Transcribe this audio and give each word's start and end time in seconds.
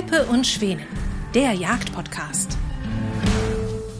Teppe 0.00 0.24
und 0.30 0.46
Schwänen, 0.46 0.86
der 1.34 1.52
Jagdpodcast. 1.52 2.56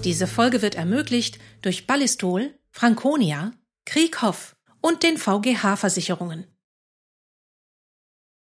Diese 0.02 0.26
Folge 0.26 0.62
wird 0.62 0.74
ermöglicht 0.74 1.38
durch 1.60 1.86
Ballistol, 1.86 2.54
Franconia, 2.70 3.52
Krieghoff 3.84 4.56
und 4.80 5.02
den 5.02 5.18
VGH-Versicherungen. 5.18 6.46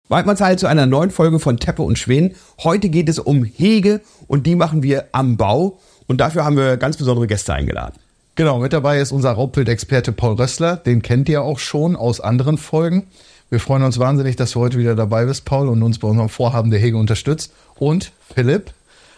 Weidmannsheil 0.07 0.59
zu 0.59 0.67
einer 0.67 0.85
neuen 0.85 1.09
Folge 1.09 1.39
von 1.39 1.57
Teppe 1.57 1.81
und 1.81 1.97
Schwänen. 1.97 2.35
Heute 2.59 2.89
geht 2.89 3.09
es 3.09 3.17
um 3.17 3.43
Hege 3.43 4.01
und 4.27 4.45
die 4.45 4.55
machen 4.55 4.83
wir 4.83 5.07
am 5.13 5.35
Bau 5.37 5.79
und 6.05 6.21
dafür 6.21 6.45
haben 6.45 6.57
wir 6.57 6.77
ganz 6.77 6.97
besondere 6.97 7.25
Gäste 7.25 7.55
eingeladen. 7.55 7.95
Genau, 8.35 8.59
mit 8.59 8.71
dabei 8.71 8.99
ist 8.99 9.11
unser 9.11 9.31
Raubwildexperte 9.31 10.11
Paul 10.11 10.35
Rössler. 10.35 10.75
Den 10.75 11.01
kennt 11.01 11.27
ihr 11.27 11.41
auch 11.41 11.57
schon 11.57 11.95
aus 11.95 12.21
anderen 12.21 12.59
Folgen. 12.59 13.07
Wir 13.49 13.61
freuen 13.61 13.83
uns 13.83 13.97
wahnsinnig, 13.97 14.35
dass 14.35 14.51
du 14.51 14.59
heute 14.59 14.77
wieder 14.77 14.93
dabei 14.93 15.25
bist, 15.25 15.45
Paul, 15.45 15.69
und 15.69 15.81
uns 15.81 15.99
bei 15.99 16.07
unserem 16.09 16.27
Vorhaben 16.27 16.69
der 16.69 16.81
Hege 16.81 16.97
unterstützt. 16.97 17.53
Und 17.75 18.11
Philipp, 18.33 18.73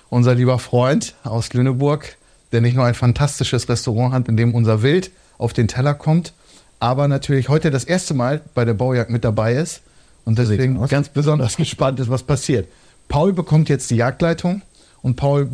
unser 0.10 0.36
lieber 0.36 0.60
Freund 0.60 1.16
aus 1.24 1.52
Lüneburg, 1.54 2.16
der 2.52 2.62
nicht 2.62 2.76
nur 2.76 2.86
ein 2.86 2.94
fantastisches 2.94 3.68
Restaurant 3.68 4.14
hat, 4.14 4.28
in 4.28 4.38
dem 4.38 4.54
unser 4.54 4.84
Wild 4.84 5.10
auf 5.40 5.54
den 5.54 5.68
Teller 5.68 5.96
kommt, 5.96 6.34
aber 6.80 7.08
natürlich 7.08 7.50
heute 7.50 7.72
das 7.72 7.86
erste 7.86 8.14
Mal 8.14 8.42
bei 8.54 8.66
der 8.66 8.76
Baujagd 8.76 9.10
mit 9.10 9.24
dabei 9.24 9.56
ist 9.56 9.82
und 10.26 10.38
deswegen 10.38 10.86
ganz 10.88 11.10
besonders 11.10 11.58
gespannt 11.58 12.00
ist, 12.00 12.10
was 12.10 12.22
passiert. 12.22 12.68
Paul 13.08 13.34
bekommt 13.34 13.68
jetzt 13.68 13.90
die 13.90 13.96
Jagdleitung 13.96 14.62
und 15.02 15.16
Paul 15.16 15.50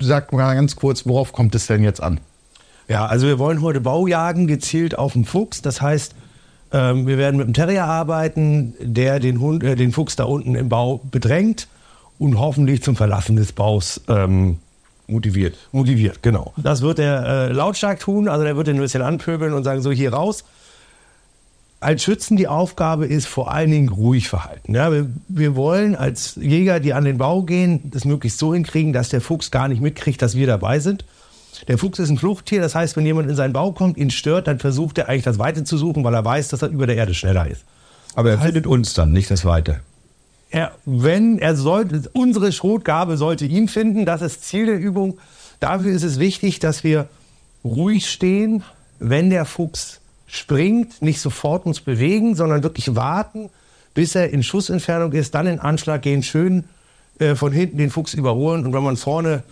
sagt 0.00 0.32
mal 0.32 0.54
ganz 0.54 0.76
kurz, 0.76 1.06
worauf 1.06 1.32
kommt 1.32 1.56
es 1.56 1.66
denn 1.66 1.82
jetzt 1.82 2.00
an? 2.00 2.20
Ja, 2.86 3.06
also 3.06 3.26
wir 3.26 3.40
wollen 3.40 3.62
heute 3.62 3.80
Baujagen 3.80 4.46
gezielt 4.46 4.96
auf 4.96 5.14
den 5.14 5.24
Fuchs. 5.24 5.62
Das 5.62 5.82
heißt, 5.82 6.14
ähm, 6.72 7.06
wir 7.06 7.18
werden 7.18 7.36
mit 7.36 7.46
dem 7.46 7.54
Terrier 7.54 7.84
arbeiten, 7.84 8.74
der 8.80 9.20
den, 9.20 9.40
Hund, 9.40 9.62
äh, 9.62 9.76
den 9.76 9.92
Fuchs 9.92 10.16
da 10.16 10.24
unten 10.24 10.54
im 10.54 10.68
Bau 10.68 11.00
bedrängt 11.10 11.68
und 12.18 12.38
hoffentlich 12.38 12.82
zum 12.82 12.96
Verlassen 12.96 13.36
des 13.36 13.52
Baus 13.52 14.00
ähm, 14.08 14.58
motiviert. 15.06 15.56
Motiviert, 15.72 16.22
genau. 16.22 16.54
Das 16.56 16.80
wird 16.82 16.98
er 16.98 17.48
äh, 17.48 17.52
lautstark 17.52 18.00
tun, 18.00 18.28
also 18.28 18.44
der 18.44 18.56
wird 18.56 18.66
den 18.68 18.76
ein 18.76 18.82
bisschen 18.82 19.02
anpöbeln 19.02 19.52
und 19.52 19.64
sagen, 19.64 19.82
so 19.82 19.90
hier 19.90 20.12
raus. 20.12 20.44
Als 21.80 22.04
Schützen 22.04 22.36
die 22.36 22.46
Aufgabe 22.46 23.06
ist 23.06 23.26
vor 23.26 23.50
allen 23.50 23.70
Dingen 23.70 23.88
ruhig 23.88 24.28
verhalten. 24.28 24.74
Ja, 24.74 24.92
wir, 24.92 25.10
wir 25.28 25.56
wollen 25.56 25.96
als 25.96 26.36
Jäger, 26.36 26.78
die 26.78 26.94
an 26.94 27.04
den 27.04 27.18
Bau 27.18 27.42
gehen, 27.42 27.90
das 27.90 28.04
möglichst 28.04 28.38
so 28.38 28.54
hinkriegen, 28.54 28.92
dass 28.92 29.08
der 29.08 29.20
Fuchs 29.20 29.50
gar 29.50 29.66
nicht 29.66 29.82
mitkriegt, 29.82 30.22
dass 30.22 30.36
wir 30.36 30.46
dabei 30.46 30.78
sind. 30.78 31.04
Der 31.68 31.78
Fuchs 31.78 31.98
ist 31.98 32.10
ein 32.10 32.18
Fluchttier, 32.18 32.60
das 32.60 32.74
heißt, 32.74 32.96
wenn 32.96 33.06
jemand 33.06 33.28
in 33.28 33.36
seinen 33.36 33.52
Bau 33.52 33.72
kommt, 33.72 33.96
ihn 33.96 34.10
stört, 34.10 34.46
dann 34.46 34.58
versucht 34.58 34.98
er 34.98 35.08
eigentlich 35.08 35.24
das 35.24 35.38
Weite 35.38 35.64
zu 35.64 35.76
suchen, 35.76 36.02
weil 36.02 36.14
er 36.14 36.24
weiß, 36.24 36.48
dass 36.48 36.62
er 36.62 36.68
über 36.68 36.86
der 36.86 36.96
Erde 36.96 37.14
schneller 37.14 37.46
ist. 37.46 37.64
Aber 38.14 38.30
er 38.30 38.38
findet 38.38 38.66
uns 38.66 38.94
dann, 38.94 39.12
nicht 39.12 39.30
das 39.30 39.44
Weite. 39.44 39.80
Er, 40.50 40.72
wenn 40.84 41.38
er 41.38 41.56
sollte, 41.56 42.10
unsere 42.12 42.52
Schrotgabe 42.52 43.16
sollte 43.16 43.46
ihn 43.46 43.68
finden, 43.68 44.04
das 44.04 44.20
ist 44.22 44.44
Ziel 44.44 44.66
der 44.66 44.78
Übung. 44.78 45.18
Dafür 45.60 45.92
ist 45.92 46.02
es 46.02 46.18
wichtig, 46.18 46.58
dass 46.58 46.84
wir 46.84 47.08
ruhig 47.64 48.10
stehen, 48.10 48.62
wenn 48.98 49.30
der 49.30 49.44
Fuchs 49.44 50.00
springt, 50.26 51.00
nicht 51.00 51.20
sofort 51.20 51.66
uns 51.66 51.80
bewegen, 51.80 52.34
sondern 52.34 52.62
wirklich 52.62 52.94
warten, 52.94 53.50
bis 53.94 54.14
er 54.14 54.30
in 54.30 54.42
Schussentfernung 54.42 55.12
ist, 55.12 55.34
dann 55.34 55.46
in 55.46 55.58
Anschlag 55.58 56.02
gehen, 56.02 56.22
schön 56.22 56.64
äh, 57.18 57.34
von 57.34 57.52
hinten 57.52 57.78
den 57.78 57.90
Fuchs 57.90 58.14
überholen 58.14 58.64
und 58.64 58.72
wenn 58.72 58.82
man 58.82 58.96
vorne 58.96 59.42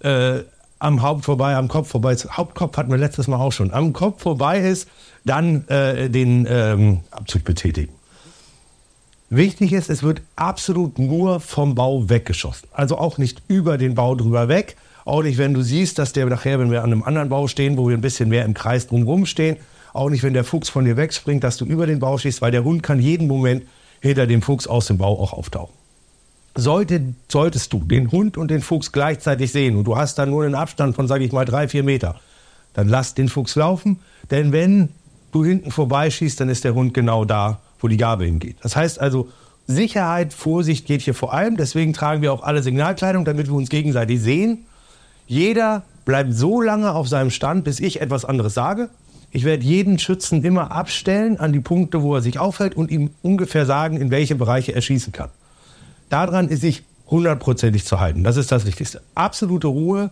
äh, 0.00 0.40
am 0.80 1.02
Haupt 1.02 1.24
vorbei, 1.26 1.54
am 1.54 1.68
Kopf 1.68 1.88
vorbei. 1.88 2.16
Hauptkopf 2.16 2.76
hatten 2.76 2.90
wir 2.90 2.98
letztes 2.98 3.28
Mal 3.28 3.36
auch 3.36 3.52
schon. 3.52 3.72
Am 3.72 3.92
Kopf 3.92 4.22
vorbei 4.22 4.58
ist, 4.58 4.88
dann 5.24 5.68
äh, 5.68 6.10
den 6.10 6.46
ähm, 6.50 7.00
Abzug 7.10 7.44
betätigen. 7.44 7.92
Wichtig 9.28 9.72
ist, 9.72 9.90
es 9.90 10.02
wird 10.02 10.22
absolut 10.34 10.98
nur 10.98 11.38
vom 11.38 11.76
Bau 11.76 12.08
weggeschossen. 12.08 12.68
Also 12.72 12.98
auch 12.98 13.18
nicht 13.18 13.42
über 13.46 13.78
den 13.78 13.94
Bau 13.94 14.16
drüber 14.16 14.48
weg. 14.48 14.76
Auch 15.04 15.22
nicht, 15.22 15.38
wenn 15.38 15.54
du 15.54 15.62
siehst, 15.62 15.98
dass 15.98 16.12
der 16.12 16.26
nachher, 16.26 16.58
wenn 16.58 16.70
wir 16.70 16.82
an 16.82 16.92
einem 16.92 17.04
anderen 17.04 17.28
Bau 17.28 17.46
stehen, 17.46 17.76
wo 17.76 17.88
wir 17.88 17.96
ein 17.96 18.00
bisschen 18.00 18.28
mehr 18.28 18.44
im 18.44 18.54
Kreis 18.54 18.88
drumherum 18.88 19.26
stehen, 19.26 19.56
auch 19.92 20.08
nicht, 20.08 20.22
wenn 20.22 20.34
der 20.34 20.44
Fuchs 20.44 20.68
von 20.68 20.84
dir 20.84 20.96
wegspringt, 20.96 21.44
dass 21.44 21.56
du 21.56 21.64
über 21.64 21.86
den 21.86 22.00
Bau 22.00 22.16
schießt, 22.18 22.42
weil 22.42 22.52
der 22.52 22.64
Hund 22.64 22.82
kann 22.82 23.00
jeden 23.00 23.28
Moment 23.28 23.64
hinter 24.00 24.26
dem 24.26 24.42
Fuchs 24.42 24.66
aus 24.66 24.86
dem 24.86 24.98
Bau 24.98 25.20
auch 25.20 25.32
auftauchen. 25.32 25.79
Sollte, 26.56 27.14
solltest 27.28 27.72
du 27.72 27.78
den 27.84 28.10
Hund 28.10 28.36
und 28.36 28.50
den 28.50 28.60
Fuchs 28.60 28.90
gleichzeitig 28.90 29.52
sehen 29.52 29.76
und 29.76 29.84
du 29.84 29.96
hast 29.96 30.18
dann 30.18 30.30
nur 30.30 30.44
einen 30.44 30.56
Abstand 30.56 30.96
von, 30.96 31.06
sage 31.06 31.24
ich 31.24 31.32
mal, 31.32 31.44
drei, 31.44 31.68
vier 31.68 31.84
Meter, 31.84 32.16
dann 32.74 32.88
lass 32.88 33.14
den 33.14 33.28
Fuchs 33.28 33.54
laufen, 33.54 34.00
denn 34.30 34.52
wenn 34.52 34.88
du 35.32 35.44
hinten 35.44 35.70
vorbeischießt, 35.70 36.40
dann 36.40 36.48
ist 36.48 36.64
der 36.64 36.74
Hund 36.74 36.92
genau 36.92 37.24
da, 37.24 37.60
wo 37.78 37.88
die 37.88 37.96
Gabe 37.96 38.24
hingeht. 38.24 38.56
Das 38.62 38.74
heißt 38.74 39.00
also, 39.00 39.28
Sicherheit, 39.66 40.32
Vorsicht 40.32 40.86
geht 40.86 41.02
hier 41.02 41.14
vor 41.14 41.32
allem. 41.32 41.56
Deswegen 41.56 41.92
tragen 41.92 42.22
wir 42.22 42.32
auch 42.32 42.42
alle 42.42 42.62
Signalkleidung, 42.62 43.24
damit 43.24 43.46
wir 43.46 43.54
uns 43.54 43.68
gegenseitig 43.68 44.20
sehen. 44.20 44.66
Jeder 45.26 45.84
bleibt 46.04 46.34
so 46.34 46.60
lange 46.60 46.92
auf 46.92 47.08
seinem 47.08 47.30
Stand, 47.30 47.64
bis 47.64 47.78
ich 47.78 48.00
etwas 48.00 48.24
anderes 48.24 48.54
sage. 48.54 48.90
Ich 49.30 49.44
werde 49.44 49.62
jeden 49.64 50.00
Schützen 50.00 50.42
immer 50.42 50.72
abstellen 50.72 51.38
an 51.38 51.52
die 51.52 51.60
Punkte, 51.60 52.02
wo 52.02 52.16
er 52.16 52.20
sich 52.20 52.40
aufhält 52.40 52.74
und 52.74 52.90
ihm 52.90 53.10
ungefähr 53.22 53.64
sagen, 53.64 53.96
in 53.96 54.10
welche 54.10 54.34
Bereiche 54.34 54.74
er 54.74 54.82
schießen 54.82 55.12
kann. 55.12 55.30
Daran 56.10 56.48
ist 56.48 56.60
sich 56.60 56.82
hundertprozentig 57.08 57.84
zu 57.84 58.00
halten. 58.00 58.24
Das 58.24 58.36
ist 58.36 58.52
das 58.52 58.66
Wichtigste. 58.66 59.00
Absolute 59.14 59.68
Ruhe, 59.68 60.10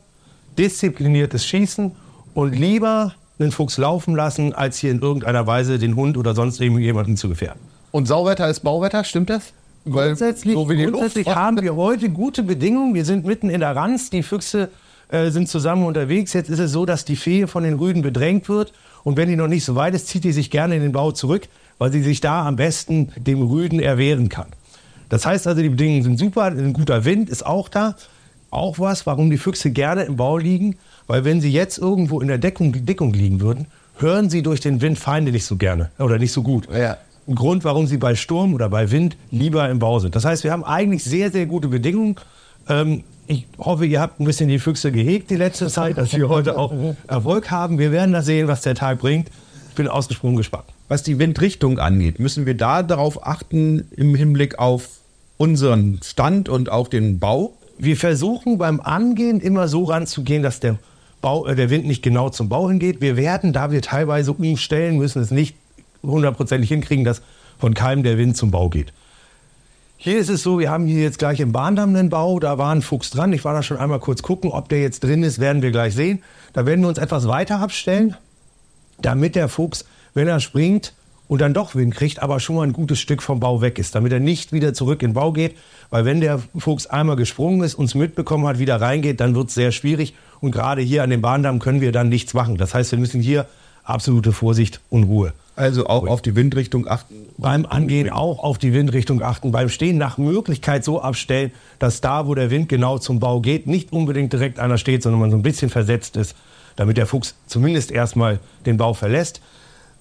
diszipliniertes 0.56 1.44
Schießen 1.44 1.92
und 2.34 2.52
lieber 2.52 3.14
einen 3.38 3.50
Fuchs 3.50 3.78
laufen 3.78 4.14
lassen, 4.14 4.52
als 4.52 4.78
hier 4.78 4.92
in 4.92 5.00
irgendeiner 5.00 5.46
Weise 5.46 5.78
den 5.78 5.96
Hund 5.96 6.16
oder 6.16 6.34
sonst 6.34 6.60
irgendjemanden 6.60 7.16
zu 7.16 7.28
gefährden. 7.28 7.60
Und 7.90 8.06
Sauwetter 8.06 8.48
ist 8.48 8.60
Bauwetter, 8.60 9.04
stimmt 9.04 9.30
das? 9.30 9.52
Weil 9.84 10.08
grundsätzlich, 10.08 10.54
so 10.54 10.66
grundsätzlich 10.66 11.26
haben 11.26 11.60
wir 11.62 11.74
heute 11.74 12.10
gute 12.10 12.42
Bedingungen. 12.42 12.94
Wir 12.94 13.04
sind 13.04 13.26
mitten 13.26 13.50
in 13.50 13.60
der 13.60 13.74
Ranz, 13.74 14.10
die 14.10 14.22
Füchse 14.22 14.68
äh, 15.08 15.30
sind 15.30 15.48
zusammen 15.48 15.84
unterwegs. 15.84 16.32
Jetzt 16.32 16.50
ist 16.50 16.58
es 16.58 16.70
so, 16.70 16.86
dass 16.86 17.04
die 17.04 17.16
Fee 17.16 17.46
von 17.46 17.64
den 17.64 17.74
Rüden 17.74 18.02
bedrängt 18.02 18.48
wird. 18.48 18.72
Und 19.02 19.16
wenn 19.16 19.28
die 19.28 19.36
noch 19.36 19.48
nicht 19.48 19.64
so 19.64 19.74
weit 19.74 19.94
ist, 19.94 20.06
zieht 20.08 20.24
die 20.24 20.32
sich 20.32 20.50
gerne 20.50 20.76
in 20.76 20.82
den 20.82 20.92
Bau 20.92 21.12
zurück, 21.12 21.48
weil 21.78 21.90
sie 21.90 22.02
sich 22.02 22.20
da 22.20 22.46
am 22.46 22.56
besten 22.56 23.12
dem 23.16 23.42
Rüden 23.42 23.80
erwehren 23.80 24.28
kann. 24.28 24.48
Das 25.08 25.26
heißt 25.26 25.46
also, 25.46 25.62
die 25.62 25.68
Bedingungen 25.68 26.02
sind 26.02 26.18
super, 26.18 26.44
ein 26.44 26.72
guter 26.72 27.04
Wind 27.04 27.30
ist 27.30 27.44
auch 27.44 27.68
da. 27.68 27.96
Auch 28.50 28.78
was, 28.78 29.06
warum 29.06 29.30
die 29.30 29.36
Füchse 29.36 29.70
gerne 29.70 30.04
im 30.04 30.16
Bau 30.16 30.38
liegen, 30.38 30.76
weil 31.06 31.24
wenn 31.24 31.40
sie 31.40 31.52
jetzt 31.52 31.78
irgendwo 31.78 32.20
in 32.20 32.28
der 32.28 32.38
Deckung, 32.38 32.72
Deckung 32.86 33.12
liegen 33.12 33.40
würden, 33.40 33.66
hören 33.98 34.30
sie 34.30 34.42
durch 34.42 34.60
den 34.60 34.80
Wind 34.80 34.98
Feinde 34.98 35.32
nicht 35.32 35.44
so 35.44 35.56
gerne 35.56 35.90
oder 35.98 36.18
nicht 36.18 36.32
so 36.32 36.42
gut. 36.42 36.68
Ja. 36.72 36.96
Ein 37.26 37.34
Grund, 37.34 37.64
warum 37.64 37.86
sie 37.86 37.98
bei 37.98 38.14
Sturm 38.14 38.54
oder 38.54 38.70
bei 38.70 38.90
Wind 38.90 39.16
lieber 39.30 39.68
im 39.68 39.78
Bau 39.78 39.98
sind. 39.98 40.16
Das 40.16 40.24
heißt, 40.24 40.44
wir 40.44 40.52
haben 40.52 40.64
eigentlich 40.64 41.04
sehr, 41.04 41.30
sehr 41.30 41.44
gute 41.44 41.68
Bedingungen. 41.68 42.16
Ähm, 42.68 43.04
ich 43.26 43.46
hoffe, 43.58 43.84
ihr 43.84 44.00
habt 44.00 44.20
ein 44.20 44.24
bisschen 44.24 44.48
die 44.48 44.58
Füchse 44.58 44.90
gehegt 44.90 45.28
die 45.28 45.36
letzte 45.36 45.66
Zeit, 45.66 45.98
dass 45.98 46.14
wir 46.14 46.30
heute 46.30 46.56
auch 46.56 46.72
Erfolg 47.06 47.50
haben. 47.50 47.78
Wir 47.78 47.92
werden 47.92 48.12
das 48.12 48.24
sehen, 48.24 48.48
was 48.48 48.62
der 48.62 48.74
Tag 48.74 49.00
bringt. 49.00 49.28
Ich 49.68 49.74
bin 49.74 49.88
ausgesprochen 49.88 50.36
gespannt. 50.36 50.64
Was 50.88 51.02
die 51.02 51.18
Windrichtung 51.18 51.78
angeht, 51.78 52.18
müssen 52.18 52.46
wir 52.46 52.56
da 52.56 52.82
darauf 52.82 53.26
achten 53.26 53.86
im 53.94 54.14
Hinblick 54.14 54.58
auf 54.58 54.88
unseren 55.38 56.00
Stand 56.04 56.50
und 56.50 56.70
auch 56.70 56.88
den 56.88 57.18
Bau? 57.18 57.54
Wir 57.78 57.96
versuchen 57.96 58.58
beim 58.58 58.80
Angehen 58.80 59.40
immer 59.40 59.68
so 59.68 59.84
ranzugehen, 59.84 60.42
dass 60.42 60.60
der, 60.60 60.78
Bau, 61.22 61.46
äh, 61.46 61.54
der 61.54 61.70
Wind 61.70 61.86
nicht 61.86 62.02
genau 62.02 62.28
zum 62.28 62.50
Bau 62.50 62.68
hingeht. 62.68 63.00
Wir 63.00 63.16
werden, 63.16 63.54
da 63.54 63.70
wir 63.70 63.80
teilweise 63.80 64.32
umstellen 64.32 64.98
müssen, 64.98 65.22
es 65.22 65.30
nicht 65.30 65.56
hundertprozentig 66.02 66.68
hinkriegen, 66.68 67.04
dass 67.04 67.22
von 67.58 67.74
keinem 67.74 68.02
der 68.02 68.18
Wind 68.18 68.36
zum 68.36 68.50
Bau 68.50 68.68
geht. 68.68 68.92
Hier 69.96 70.18
ist 70.18 70.28
es 70.28 70.44
so, 70.44 70.60
wir 70.60 70.70
haben 70.70 70.86
hier 70.86 71.02
jetzt 71.02 71.18
gleich 71.18 71.40
im 71.40 71.50
Bahndamm 71.50 71.96
einen 71.96 72.08
Bau, 72.08 72.38
da 72.38 72.56
war 72.56 72.72
ein 72.72 72.82
Fuchs 72.82 73.10
dran. 73.10 73.32
Ich 73.32 73.44
war 73.44 73.52
da 73.52 73.64
schon 73.64 73.78
einmal 73.78 73.98
kurz 73.98 74.22
gucken, 74.22 74.52
ob 74.52 74.68
der 74.68 74.80
jetzt 74.80 75.02
drin 75.02 75.24
ist, 75.24 75.40
werden 75.40 75.60
wir 75.60 75.72
gleich 75.72 75.94
sehen. 75.94 76.22
Da 76.52 76.66
werden 76.66 76.82
wir 76.82 76.88
uns 76.88 76.98
etwas 76.98 77.26
weiter 77.26 77.58
abstellen, 77.58 78.14
damit 79.00 79.34
der 79.34 79.48
Fuchs, 79.48 79.84
wenn 80.14 80.28
er 80.28 80.38
springt, 80.38 80.92
und 81.28 81.40
dann 81.40 81.54
doch 81.54 81.74
Wind 81.74 81.94
kriegt, 81.94 82.20
aber 82.22 82.40
schon 82.40 82.56
mal 82.56 82.66
ein 82.66 82.72
gutes 82.72 82.98
Stück 82.98 83.22
vom 83.22 83.38
Bau 83.38 83.60
weg 83.60 83.78
ist, 83.78 83.94
damit 83.94 84.12
er 84.12 84.20
nicht 84.20 84.52
wieder 84.52 84.74
zurück 84.74 85.02
in 85.02 85.10
den 85.10 85.14
Bau 85.14 85.32
geht. 85.32 85.56
Weil 85.90 86.04
wenn 86.04 86.20
der 86.20 86.40
Fuchs 86.56 86.86
einmal 86.86 87.16
gesprungen 87.16 87.62
ist, 87.62 87.74
uns 87.74 87.94
mitbekommen 87.94 88.46
hat, 88.46 88.58
wieder 88.58 88.80
reingeht, 88.80 89.20
dann 89.20 89.34
wird 89.34 89.48
es 89.48 89.54
sehr 89.54 89.70
schwierig. 89.70 90.14
Und 90.40 90.50
gerade 90.50 90.82
hier 90.82 91.02
an 91.02 91.10
dem 91.10 91.20
Bahndamm 91.20 91.58
können 91.58 91.80
wir 91.80 91.92
dann 91.92 92.08
nichts 92.08 92.34
machen. 92.34 92.56
Das 92.56 92.74
heißt, 92.74 92.90
wir 92.92 92.98
müssen 92.98 93.20
hier 93.20 93.46
absolute 93.84 94.32
Vorsicht 94.32 94.80
und 94.90 95.04
Ruhe. 95.04 95.32
Also 95.56 95.86
auch 95.86 96.06
auf 96.06 96.22
die 96.22 96.36
Windrichtung 96.36 96.86
achten. 96.86 97.14
Beim 97.36 97.66
Angehen 97.66 98.10
auch 98.10 98.44
auf 98.44 98.58
die 98.58 98.72
Windrichtung 98.72 99.22
achten. 99.22 99.50
Beim 99.50 99.68
Stehen 99.68 99.98
nach 99.98 100.16
Möglichkeit 100.16 100.84
so 100.84 101.02
abstellen, 101.02 101.50
dass 101.80 102.00
da, 102.00 102.26
wo 102.26 102.34
der 102.34 102.50
Wind 102.50 102.68
genau 102.68 102.98
zum 102.98 103.18
Bau 103.18 103.40
geht, 103.40 103.66
nicht 103.66 103.92
unbedingt 103.92 104.32
direkt 104.32 104.60
einer 104.60 104.78
steht, 104.78 105.02
sondern 105.02 105.20
man 105.20 105.30
so 105.30 105.36
ein 105.36 105.42
bisschen 105.42 105.68
versetzt 105.68 106.16
ist, 106.16 106.36
damit 106.76 106.96
der 106.96 107.06
Fuchs 107.06 107.34
zumindest 107.46 107.90
erstmal 107.90 108.38
den 108.66 108.76
Bau 108.76 108.94
verlässt. 108.94 109.40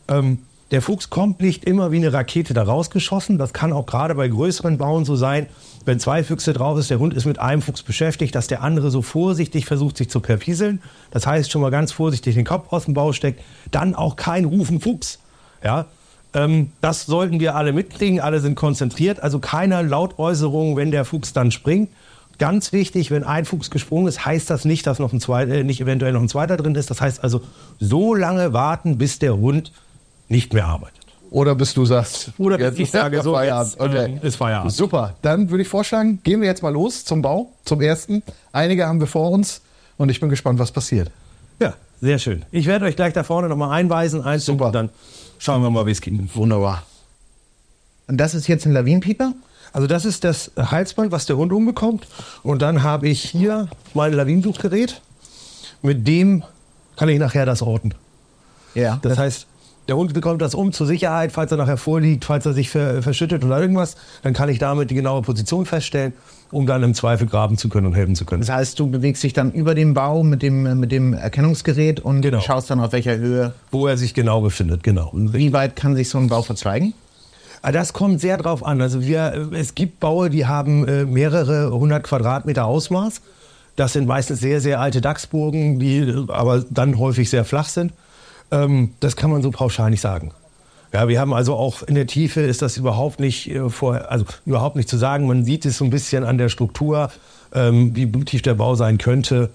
Ähm, 0.09 0.39
der 0.71 0.81
Fuchs 0.81 1.09
kommt 1.09 1.39
nicht 1.39 1.63
immer 1.63 1.91
wie 1.91 1.97
eine 1.97 2.11
Rakete 2.11 2.53
da 2.53 2.63
rausgeschossen. 2.63 3.37
Das 3.37 3.53
kann 3.53 3.71
auch 3.71 3.85
gerade 3.85 4.15
bei 4.15 4.27
größeren 4.27 4.77
Bauen 4.77 5.05
so 5.05 5.15
sein. 5.15 5.47
Wenn 5.85 5.99
zwei 5.99 6.23
Füchse 6.23 6.51
drauf 6.51 6.77
ist, 6.77 6.89
der 6.89 6.99
Hund 6.99 7.13
ist 7.13 7.25
mit 7.25 7.39
einem 7.39 7.61
Fuchs 7.61 7.83
beschäftigt, 7.83 8.35
dass 8.35 8.47
der 8.47 8.61
andere 8.61 8.91
so 8.91 9.01
vorsichtig 9.01 9.65
versucht, 9.65 9.95
sich 9.95 10.09
zu 10.09 10.19
perpieseln. 10.19 10.81
Das 11.11 11.25
heißt, 11.25 11.49
schon 11.49 11.61
mal 11.61 11.71
ganz 11.71 11.93
vorsichtig 11.93 12.35
den 12.35 12.43
Kopf 12.43 12.73
aus 12.73 12.85
dem 12.85 12.93
Bau 12.93 13.13
steckt. 13.13 13.41
Dann 13.71 13.95
auch 13.95 14.17
kein 14.17 14.43
Rufen 14.43 14.81
Fuchs. 14.81 15.19
Ja, 15.63 15.85
ähm, 16.33 16.71
das 16.81 17.05
sollten 17.05 17.39
wir 17.39 17.55
alle 17.55 17.71
mitkriegen. 17.71 18.19
Alle 18.19 18.41
sind 18.41 18.55
konzentriert. 18.55 19.23
Also 19.23 19.39
keiner 19.39 19.81
Lautäußerung, 19.83 20.75
wenn 20.75 20.91
der 20.91 21.05
Fuchs 21.05 21.31
dann 21.31 21.51
springt. 21.51 21.89
Ganz 22.39 22.73
wichtig, 22.73 23.09
wenn 23.09 23.23
ein 23.23 23.45
Fuchs 23.45 23.71
gesprungen 23.71 24.07
ist, 24.07 24.25
heißt 24.25 24.49
das 24.49 24.63
nicht, 24.63 24.85
dass 24.85 24.99
noch 24.99 25.13
ein 25.13 25.21
zweiter, 25.21 25.53
äh, 25.53 25.63
nicht 25.63 25.81
eventuell 25.81 26.11
noch 26.11 26.21
ein 26.21 26.29
zweiter 26.29 26.57
drin 26.57 26.75
ist. 26.75 26.91
Das 26.91 26.99
heißt 26.99 27.23
also, 27.23 27.41
so 27.79 28.13
lange 28.13 28.51
warten, 28.51 28.97
bis 28.97 29.19
der 29.19 29.37
Hund 29.37 29.71
nicht 30.29 30.53
mehr 30.53 30.65
arbeitet. 30.65 30.95
Oder 31.29 31.55
bis 31.55 31.73
du 31.73 31.85
sagst, 31.85 32.31
Oder 32.37 32.57
bis 32.57 32.65
jetzt 32.67 32.79
ich 32.79 32.91
sage, 32.91 33.21
so, 33.23 33.33
Feierabend. 33.33 33.75
jetzt, 33.79 34.07
ähm, 34.07 34.19
ist 34.21 34.35
Feierabend. 34.37 34.71
Super, 34.73 35.15
dann 35.21 35.49
würde 35.49 35.61
ich 35.63 35.67
vorschlagen, 35.67 36.19
gehen 36.23 36.41
wir 36.41 36.47
jetzt 36.47 36.63
mal 36.63 36.71
los 36.71 37.03
zum 37.03 37.21
Bau, 37.21 37.51
zum 37.65 37.81
ersten. 37.81 38.23
Einige 38.53 38.87
haben 38.87 38.99
wir 38.99 39.07
vor 39.07 39.31
uns 39.31 39.61
und 39.97 40.09
ich 40.09 40.19
bin 40.19 40.29
gespannt, 40.29 40.59
was 40.59 40.71
passiert. 40.71 41.11
Ja, 41.59 41.73
sehr 42.01 42.19
schön. 42.19 42.43
Ich 42.51 42.65
werde 42.65 42.85
euch 42.85 42.95
gleich 42.95 43.13
da 43.13 43.23
vorne 43.23 43.49
nochmal 43.49 43.71
einweisen, 43.77 44.21
einzug, 44.23 44.53
Super. 44.53 44.67
und 44.67 44.73
dann 44.73 44.89
schauen 45.37 45.61
wir 45.61 45.69
mal, 45.69 45.85
wie 45.85 45.91
es 45.91 46.01
geht. 46.01 46.13
Wunderbar. 46.35 46.83
Und 48.07 48.17
das 48.17 48.33
ist 48.33 48.47
jetzt 48.47 48.65
ein 48.65 48.71
Lawinenpieper? 48.71 49.33
Also 49.73 49.85
das 49.85 50.05
ist 50.05 50.23
das 50.23 50.51
Halsband, 50.57 51.11
was 51.11 51.25
der 51.25 51.35
Hund 51.35 51.51
umbekommt. 51.51 52.07
Und 52.41 52.61
dann 52.61 52.83
habe 52.83 53.09
ich 53.09 53.21
hier 53.21 53.67
mein 53.93 54.13
Lawinensuchgerät. 54.13 55.01
Mit 55.81 56.07
dem 56.07 56.43
kann 56.95 57.09
ich 57.09 57.19
nachher 57.19 57.45
das 57.45 57.61
orten. 57.61 57.93
Ja. 58.73 58.97
Das 59.01 59.17
heißt, 59.17 59.45
der 59.87 59.95
Hund 59.95 60.13
bekommt 60.13 60.41
das 60.41 60.53
um 60.55 60.71
zur 60.73 60.85
Sicherheit, 60.87 61.31
falls 61.31 61.51
er 61.51 61.57
nachher 61.57 61.77
vorliegt, 61.77 62.25
falls 62.25 62.45
er 62.45 62.53
sich 62.53 62.69
ver 62.69 63.01
verschüttet 63.01 63.43
oder 63.43 63.59
irgendwas. 63.61 63.95
Dann 64.23 64.33
kann 64.33 64.49
ich 64.49 64.59
damit 64.59 64.89
die 64.91 64.95
genaue 64.95 65.21
Position 65.21 65.65
feststellen, 65.65 66.13
um 66.51 66.65
dann 66.65 66.83
im 66.83 66.93
Zweifel 66.93 67.27
graben 67.27 67.57
zu 67.57 67.69
können 67.69 67.87
und 67.87 67.93
helfen 67.93 68.15
zu 68.15 68.25
können. 68.25 68.41
Das 68.41 68.49
heißt, 68.49 68.79
du 68.79 68.89
bewegst 68.89 69.23
dich 69.23 69.33
dann 69.33 69.51
über 69.51 69.75
den 69.75 69.93
Bau 69.93 70.23
mit 70.23 70.41
dem, 70.41 70.79
mit 70.79 70.91
dem 70.91 71.13
Erkennungsgerät 71.13 71.99
und 71.99 72.21
Genau. 72.21 72.41
schaust 72.41 72.69
dann 72.69 72.79
auf 72.79 72.91
welcher 72.91 73.17
Höhe. 73.17 73.53
Wo 73.71 73.87
er 73.87 73.97
sich 73.97 74.13
genau 74.13 74.41
befindet, 74.41 74.83
genau. 74.83 75.11
Wie 75.13 75.53
weit 75.53 75.75
kann 75.75 75.95
sich 75.95 76.09
so 76.09 76.17
ein 76.17 76.27
Bau 76.27 76.41
verzweigen? 76.41 76.93
Ah, 77.61 77.71
Das 77.71 77.93
kommt 77.93 78.21
sehr 78.21 78.37
drauf 78.37 78.65
an. 78.65 78.81
Also 78.81 79.01
wir, 79.01 79.49
es 79.53 79.73
gibt 79.73 79.99
Baue, 79.99 80.29
die 80.29 80.45
haben 80.45 80.87
äh, 80.87 81.05
mehrere 81.05 81.71
hundert 81.71 82.03
Quadratmeter 82.03 82.65
Ausmaß. 82.65 83.21
Das 83.75 83.93
sind 83.93 84.07
meistens 84.07 84.39
sehr, 84.39 84.59
sehr 84.61 84.79
alte 84.79 85.01
Dachsburgen, 85.01 85.79
die 85.79 85.99
äh, 85.99 86.25
aber 86.29 86.63
dann 86.69 86.97
häufig 86.99 87.29
sehr 87.29 87.45
flach 87.45 87.67
sind. 87.69 87.93
Ähm, 88.51 88.91
das 88.99 89.15
kann 89.15 89.31
man 89.31 89.41
so 89.41 89.51
pauschal 89.51 89.89
nicht 89.89 90.01
sagen. 90.01 90.31
Ja, 90.93 91.07
wir 91.07 91.19
haben 91.19 91.33
also 91.33 91.55
auch 91.55 91.83
in 91.83 91.95
der 91.95 92.07
Tiefe 92.07 92.41
ist 92.41 92.61
das 92.61 92.77
überhaupt 92.77 93.19
nicht 93.19 93.49
äh, 93.49 93.69
vor, 93.69 94.09
also 94.09 94.25
überhaupt 94.45 94.75
nicht 94.75 94.89
zu 94.89 94.97
sagen. 94.97 95.27
Man 95.27 95.43
sieht 95.43 95.65
es 95.65 95.77
so 95.77 95.85
ein 95.85 95.89
bisschen 95.89 96.23
an 96.23 96.37
der 96.37 96.49
Struktur, 96.49 97.11
ähm, 97.53 97.95
wie 97.95 98.09
tief 98.23 98.41
der 98.41 98.55
Bau 98.55 98.75
sein 98.75 98.97
könnte. 98.97 99.49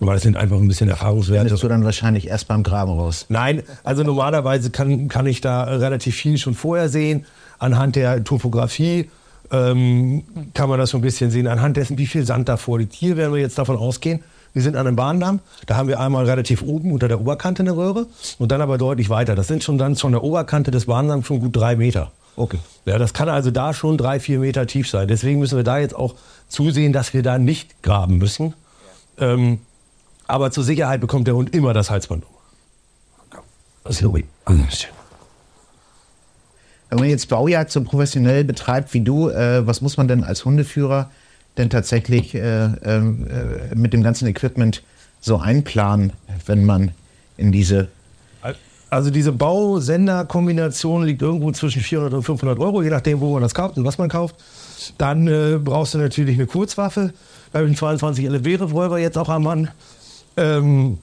Aber 0.00 0.14
das 0.14 0.22
sind 0.22 0.36
einfach 0.36 0.56
ein 0.56 0.66
bisschen 0.66 0.88
Erfahrungswerte. 0.88 1.48
Findest 1.48 1.62
du 1.62 1.68
dann 1.68 1.84
wahrscheinlich 1.84 2.28
erst 2.28 2.48
beim 2.48 2.62
Graben 2.62 2.92
raus. 2.92 3.26
Nein, 3.28 3.62
also 3.84 4.02
normalerweise 4.02 4.70
kann, 4.70 5.08
kann 5.08 5.26
ich 5.26 5.42
da 5.42 5.64
relativ 5.64 6.16
viel 6.16 6.38
schon 6.38 6.54
vorher 6.54 6.88
sehen. 6.88 7.26
Anhand 7.58 7.96
der 7.96 8.24
Topografie 8.24 9.10
ähm, 9.50 10.24
kann 10.54 10.70
man 10.70 10.78
das 10.78 10.90
so 10.90 10.98
ein 10.98 11.02
bisschen 11.02 11.30
sehen. 11.30 11.46
Anhand 11.46 11.76
dessen, 11.76 11.98
wie 11.98 12.06
viel 12.06 12.24
Sand 12.24 12.48
da 12.48 12.56
vorliegt. 12.56 12.94
Hier 12.94 13.18
werden 13.18 13.34
wir 13.34 13.40
jetzt 13.40 13.58
davon 13.58 13.76
ausgehen, 13.76 14.20
wir 14.52 14.62
sind 14.62 14.76
an 14.76 14.86
einem 14.86 14.96
Bahndamm. 14.96 15.40
Da 15.66 15.76
haben 15.76 15.88
wir 15.88 16.00
einmal 16.00 16.24
relativ 16.24 16.62
oben 16.62 16.92
unter 16.92 17.08
der 17.08 17.20
Oberkante 17.20 17.62
eine 17.62 17.76
Röhre 17.76 18.06
und 18.38 18.50
dann 18.52 18.60
aber 18.60 18.78
deutlich 18.78 19.10
weiter. 19.10 19.34
Das 19.34 19.48
sind 19.48 19.62
schon 19.62 19.78
dann 19.78 19.96
von 19.96 20.12
der 20.12 20.22
Oberkante 20.22 20.70
des 20.70 20.86
Bahndamms 20.86 21.26
schon 21.26 21.40
gut 21.40 21.56
drei 21.56 21.76
Meter. 21.76 22.10
Okay. 22.36 22.58
Ja, 22.84 22.98
das 22.98 23.12
kann 23.12 23.28
also 23.28 23.50
da 23.50 23.74
schon 23.74 23.98
drei, 23.98 24.18
vier 24.20 24.38
Meter 24.38 24.66
tief 24.66 24.88
sein. 24.88 25.08
Deswegen 25.08 25.40
müssen 25.40 25.56
wir 25.56 25.64
da 25.64 25.78
jetzt 25.78 25.94
auch 25.94 26.14
zusehen, 26.48 26.92
dass 26.92 27.12
wir 27.12 27.22
da 27.22 27.38
nicht 27.38 27.82
graben 27.82 28.18
müssen. 28.18 28.54
Ähm, 29.18 29.58
aber 30.26 30.50
zur 30.50 30.64
Sicherheit 30.64 31.00
bekommt 31.00 31.26
der 31.26 31.34
Hund 31.34 31.54
immer 31.54 31.74
das 31.74 31.90
Halsband 31.90 32.24
um. 32.24 33.92
So, 33.92 34.14
Wenn 36.88 36.98
man 36.98 37.08
jetzt 37.08 37.28
Baujagd 37.28 37.70
so 37.70 37.82
professionell 37.82 38.44
betreibt 38.44 38.94
wie 38.94 39.00
du, 39.00 39.28
äh, 39.28 39.66
was 39.66 39.80
muss 39.80 39.96
man 39.96 40.08
denn 40.08 40.24
als 40.24 40.44
Hundeführer 40.44 41.10
denn 41.56 41.70
tatsächlich 41.70 42.34
äh, 42.34 42.64
äh, 42.64 43.00
mit 43.74 43.92
dem 43.92 44.02
ganzen 44.02 44.26
Equipment 44.28 44.82
so 45.20 45.38
einplanen, 45.38 46.12
wenn 46.46 46.64
man 46.64 46.92
in 47.36 47.52
diese 47.52 47.88
Also 48.90 49.10
diese 49.10 49.30
Bausender-Kombination 49.30 51.04
liegt 51.04 51.22
irgendwo 51.22 51.52
zwischen 51.52 51.80
400 51.80 52.14
und 52.14 52.22
500 52.24 52.58
Euro, 52.58 52.82
je 52.82 52.90
nachdem, 52.90 53.20
wo 53.20 53.32
man 53.32 53.42
das 53.42 53.54
kauft 53.54 53.78
und 53.78 53.84
was 53.84 53.98
man 53.98 54.08
kauft. 54.08 54.34
Dann 54.98 55.28
äh, 55.28 55.58
brauchst 55.62 55.94
du 55.94 55.98
natürlich 55.98 56.36
eine 56.36 56.46
Kurzwaffe, 56.46 57.12
bei 57.52 57.62
dem 57.62 57.76
22 57.76 58.28
LFW-Revolver 58.28 58.98
jetzt 58.98 59.16
auch 59.16 59.28
am 59.28 59.44
Mann, 59.44 59.70
ähm, 60.36 60.98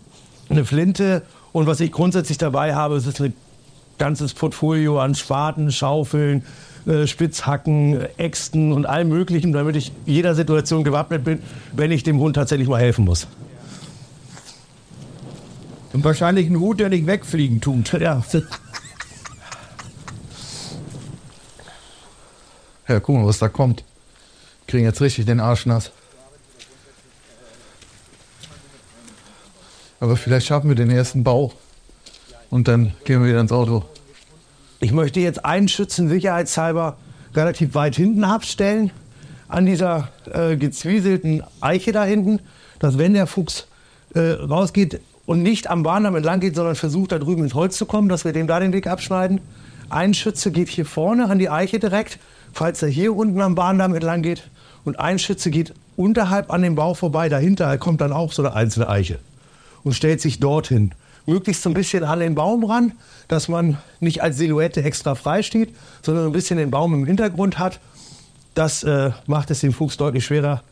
eine 0.50 0.66
Flinte 0.66 1.22
und 1.52 1.66
was 1.66 1.80
ich 1.80 1.92
grundsätzlich 1.92 2.38
dabei 2.38 2.76
habe, 2.76 2.98
ist 2.98 3.22
ein 3.22 3.34
ganzes 3.98 4.34
Portfolio 4.34 5.00
an 5.00 5.16
Spaten, 5.16 5.72
Schaufeln, 5.72 6.44
äh, 6.88 7.06
Spitzhacken, 7.06 8.00
Äxten 8.18 8.72
und 8.74 8.86
allem 8.86 9.10
Möglichen, 9.10 9.52
damit 9.54 9.76
ich 9.76 9.92
jeder 10.06 10.36
Situation 10.36 10.84
gewappnet 10.84 11.24
bin, 11.24 11.42
wenn 11.74 11.92
ich 11.92 12.04
dem 12.04 12.20
Hund 12.20 12.36
tatsächlich 12.36 12.68
mal 12.68 12.80
helfen 12.80 13.06
muss. 13.06 13.28
Und 15.94 16.04
wahrscheinlich 16.04 16.48
ein 16.48 16.60
Hut, 16.60 16.80
der 16.80 16.90
nicht 16.90 17.08
wegfliegen 17.08 17.62
tut. 17.62 17.92
Ja, 17.94 18.24
Ja, 22.88 23.02
guck 23.02 23.18
mal, 23.18 23.26
was 23.26 23.40
da 23.40 23.50
kommt. 23.50 23.84
Kriegen 24.66 24.86
jetzt 24.86 25.02
richtig 25.02 25.26
den 25.26 25.42
Arsch 25.42 25.66
nass. 25.66 25.92
Aber 30.00 30.16
vielleicht 30.16 30.48
schaffen 30.48 30.70
wir 30.70 30.76
den 30.76 30.90
ersten 30.90 31.24
Bau. 31.24 31.52
Und 32.50 32.68
dann 32.70 32.94
gehen 33.04 33.22
wir 33.22 33.30
wieder 33.30 33.42
ins 33.42 33.52
Auto. 33.52 33.84
Ich 34.80 34.92
möchte 34.92 35.20
jetzt 35.20 35.44
einen 35.44 35.68
Schützen 35.68 36.08
sicherheitshalber 36.08 36.98
relativ 37.34 37.74
weit 37.74 37.96
hinten 37.96 38.24
abstellen, 38.24 38.92
an 39.48 39.66
dieser 39.66 40.10
äh, 40.32 40.56
gezwieselten 40.56 41.42
Eiche 41.62 41.92
da 41.92 42.04
hinten, 42.04 42.40
dass 42.80 42.98
wenn 42.98 43.14
der 43.14 43.28
Fuchs 43.28 43.68
äh, 44.14 44.20
rausgeht 44.20 45.00
und 45.26 45.42
nicht 45.42 45.68
am 45.70 45.84
Bahndamm 45.84 46.16
entlang 46.16 46.42
geht, 46.42 46.56
sondern 46.56 46.76
versucht 46.76 47.12
da 47.12 47.20
drüben 47.20 47.44
ins 47.44 47.54
Holz 47.54 47.78
zu 47.78 47.86
kommen, 47.86 48.10
dass 48.10 48.24
wir 48.24 48.34
dem 48.34 48.46
da 48.46 48.60
den 48.60 48.74
Weg 48.74 48.88
abschneiden. 48.88 49.42
Ein 49.90 50.14
Schütze 50.14 50.52
geht 50.52 50.68
hier 50.68 50.86
vorne 50.86 51.30
an 51.30 51.40
die 51.40 51.50
Eiche 51.50 51.80
direkt, 51.80 52.20
falls 52.54 52.84
er 52.84 52.90
hier 52.90 53.16
unten 53.16 53.42
am 53.42 53.56
Bahndamm 53.56 53.96
entlang 53.96 54.22
geht. 54.22 54.44
Und 54.84 55.00
ein 55.00 55.18
Schütze 55.18 55.50
geht 55.50 55.74
unterhalb 55.96 56.52
an 56.52 56.62
dem 56.62 56.76
Bau 56.76 56.94
vorbei, 56.94 57.30
dahinter 57.30 57.78
kommt 57.78 58.02
dann 58.02 58.14
auch 58.14 58.32
so 58.32 58.44
eine 58.44 58.54
einzelne 58.54 58.90
Eiche 58.90 59.20
und 59.84 59.94
stellt 59.94 60.22
sich 60.22 60.40
dorthin. 60.40 60.94
Möglichst 61.28 61.62
so 61.62 61.70
ein 61.70 61.74
bisschen 61.74 62.04
an 62.04 62.20
den 62.20 62.36
Baum 62.36 62.64
ran, 62.64 62.94
dass 63.28 63.48
man 63.48 63.78
nicht 64.00 64.24
als 64.24 64.38
Silhouette 64.38 64.82
extra 64.84 65.14
frei 65.14 65.44
steht, 65.44 65.76
sondern 66.02 66.26
ein 66.26 66.32
bisschen 66.32 66.58
den 66.58 66.72
Baum 66.72 66.94
im 66.94 67.06
Hintergrund 67.06 67.60
hat. 67.60 67.80
Das 68.56 68.84
äh, 68.84 69.12
macht 69.28 69.52
es 69.52 69.60
dem 69.60 69.74
Fuchs 69.74 69.98
deutlich 69.98 70.26
schwerer 70.26 70.64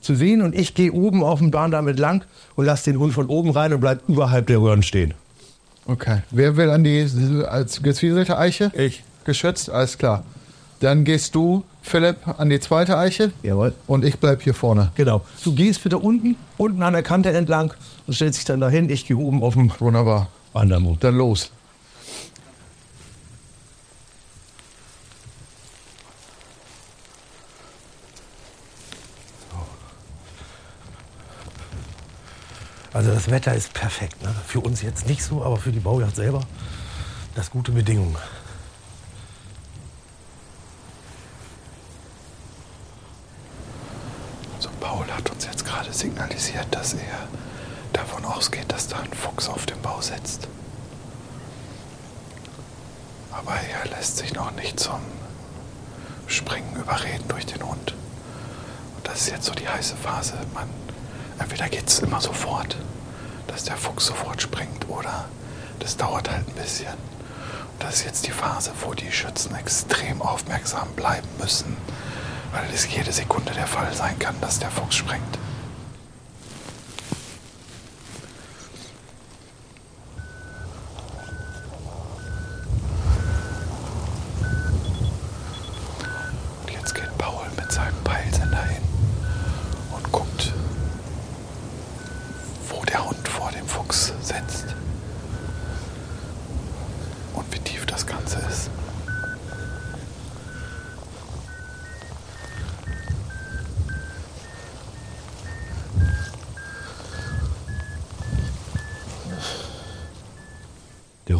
zu 0.00 0.14
sehen. 0.14 0.42
Und 0.42 0.54
ich 0.54 0.74
gehe 0.74 0.92
oben 0.92 1.22
auf 1.22 1.38
dem 1.38 1.50
Bahndamm 1.50 1.88
entlang 1.88 2.24
und 2.56 2.66
lasse 2.66 2.90
den 2.90 2.98
Hund 2.98 3.14
von 3.14 3.26
oben 3.26 3.50
rein 3.50 3.72
und 3.72 3.80
bleibt 3.80 4.08
überhalb 4.08 4.46
der 4.48 4.60
Röhren 4.60 4.82
stehen. 4.82 5.14
Okay. 5.86 6.22
Wer 6.30 6.56
will 6.56 6.70
an 6.70 6.84
die 6.84 7.08
als 7.48 7.82
gezwieselte 7.82 8.36
Eiche? 8.36 8.72
Ich. 8.74 9.02
Geschützt? 9.24 9.70
Alles 9.70 9.96
klar. 9.96 10.24
Dann 10.80 11.04
gehst 11.04 11.34
du, 11.34 11.64
Philipp, 11.82 12.16
an 12.38 12.50
die 12.50 12.60
zweite 12.60 12.96
Eiche. 12.98 13.32
Jawohl. 13.42 13.74
Und 13.86 14.04
ich 14.04 14.18
bleib 14.18 14.42
hier 14.42 14.54
vorne. 14.54 14.92
Genau. 14.94 15.22
Du 15.42 15.54
gehst 15.54 15.82
bitte 15.82 15.98
unten, 15.98 16.36
unten 16.56 16.82
an 16.82 16.92
der 16.92 17.02
Kante 17.02 17.32
entlang 17.32 17.72
und 18.06 18.14
stellst 18.14 18.38
dich 18.38 18.44
dann 18.44 18.60
dahin. 18.60 18.90
Ich 18.90 19.06
gehe 19.06 19.16
oben 19.16 19.42
auf 19.42 19.54
dem 19.54 19.72
Wunderbar. 19.80 20.28
Bahndamm. 20.52 20.86
um. 20.86 20.98
Dann 20.98 21.16
los. 21.16 21.50
Also 32.92 33.12
das 33.12 33.30
Wetter 33.30 33.54
ist 33.54 33.72
perfekt. 33.72 34.20
Ne? 34.22 34.34
Für 34.46 34.60
uns 34.60 34.82
jetzt 34.82 35.06
nicht 35.06 35.22
so, 35.22 35.44
aber 35.44 35.56
für 35.56 35.70
die 35.70 35.80
Baujacht 35.80 36.16
selber 36.16 36.42
das 37.34 37.50
gute 37.50 37.72
Bedingungen. 37.72 38.16
So, 44.58 44.68
Paul 44.80 45.06
hat 45.06 45.30
uns 45.30 45.46
jetzt 45.46 45.64
signalisiert, 46.40 46.74
dass 46.74 46.94
er 46.94 47.28
davon 47.92 48.24
ausgeht, 48.24 48.72
dass 48.72 48.88
da 48.88 48.98
ein 48.98 49.12
Fuchs 49.12 49.48
auf 49.48 49.66
dem 49.66 49.80
Bau 49.82 50.00
sitzt. 50.00 50.48
Aber 53.30 53.52
er 53.52 53.90
lässt 53.90 54.18
sich 54.18 54.34
noch 54.34 54.50
nicht 54.52 54.80
zum 54.80 55.00
Springen 56.26 56.76
überreden 56.76 57.24
durch 57.28 57.46
den 57.46 57.62
Hund. 57.62 57.94
Und 58.96 59.06
das 59.06 59.22
ist 59.22 59.30
jetzt 59.30 59.46
so 59.46 59.52
die 59.52 59.68
heiße 59.68 59.96
Phase. 59.96 60.34
Man, 60.54 60.68
entweder 61.38 61.68
geht 61.68 61.88
es 61.88 61.98
immer 62.00 62.20
sofort, 62.20 62.76
dass 63.46 63.64
der 63.64 63.76
Fuchs 63.76 64.06
sofort 64.06 64.40
springt, 64.40 64.88
oder 64.88 65.26
das 65.78 65.96
dauert 65.96 66.30
halt 66.30 66.48
ein 66.48 66.54
bisschen. 66.54 66.94
Und 66.94 67.82
das 67.82 67.96
ist 67.96 68.04
jetzt 68.04 68.26
die 68.26 68.32
Phase, 68.32 68.72
wo 68.82 68.94
die 68.94 69.12
Schützen 69.12 69.54
extrem 69.56 70.22
aufmerksam 70.22 70.88
bleiben 70.92 71.28
müssen, 71.38 71.76
weil 72.52 72.68
es 72.72 72.88
jede 72.90 73.12
Sekunde 73.12 73.52
der 73.52 73.66
Fall 73.66 73.92
sein 73.92 74.18
kann, 74.18 74.40
dass 74.40 74.58
der 74.58 74.70
Fuchs 74.70 74.96
springt. 74.96 75.39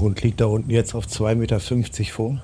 Der 0.00 0.06
Hund 0.06 0.22
liegt 0.22 0.40
da 0.40 0.46
unten 0.46 0.70
jetzt 0.70 0.94
auf 0.94 1.04
2,50 1.04 1.34
Meter 1.34 2.10
vor. 2.10 2.42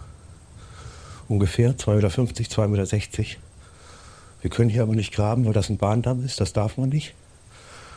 Ungefähr 1.26 1.74
2,50 1.74 1.94
Meter, 1.94 2.08
2,60 2.10 2.66
Meter. 2.68 3.40
Wir 4.42 4.50
können 4.50 4.68
hier 4.68 4.82
aber 4.82 4.94
nicht 4.94 5.10
graben, 5.10 5.46
weil 5.46 5.54
das 5.54 5.70
ein 5.70 5.78
Bahndamm 5.78 6.22
ist. 6.22 6.38
Das 6.38 6.52
darf 6.52 6.76
man 6.76 6.90
nicht. 6.90 7.14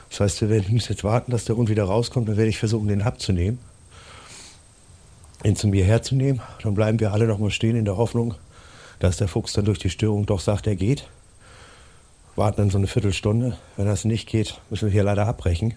Das 0.09 0.21
heißt, 0.21 0.49
wir 0.49 0.63
müssen 0.69 0.93
jetzt 0.93 1.03
warten, 1.03 1.31
dass 1.31 1.43
der 1.43 1.57
Hund 1.57 1.67
wieder 1.67 1.83
rauskommt. 1.83 2.29
Dann 2.29 2.37
werde 2.37 2.47
ich 2.47 2.57
versuchen, 2.57 2.87
den 2.87 3.01
abzunehmen. 3.01 3.59
Ihn 5.43 5.57
zu 5.57 5.67
mir 5.67 5.83
herzunehmen. 5.83 6.41
Dann 6.63 6.73
bleiben 6.73 7.01
wir 7.01 7.11
alle 7.11 7.27
noch 7.27 7.39
mal 7.39 7.51
stehen 7.51 7.75
in 7.75 7.83
der 7.83 7.97
Hoffnung, 7.97 8.35
dass 8.99 9.17
der 9.17 9.27
Fuchs 9.27 9.51
dann 9.51 9.65
durch 9.65 9.79
die 9.79 9.89
Störung 9.89 10.25
doch 10.25 10.39
sagt, 10.39 10.67
er 10.67 10.77
geht. 10.77 11.05
Warten 12.37 12.61
dann 12.61 12.69
so 12.69 12.77
eine 12.77 12.87
Viertelstunde. 12.87 13.57
Wenn 13.75 13.87
das 13.87 14.05
nicht 14.05 14.29
geht, 14.29 14.61
müssen 14.69 14.85
wir 14.85 14.93
hier 14.93 15.03
leider 15.03 15.27
abbrechen. 15.27 15.73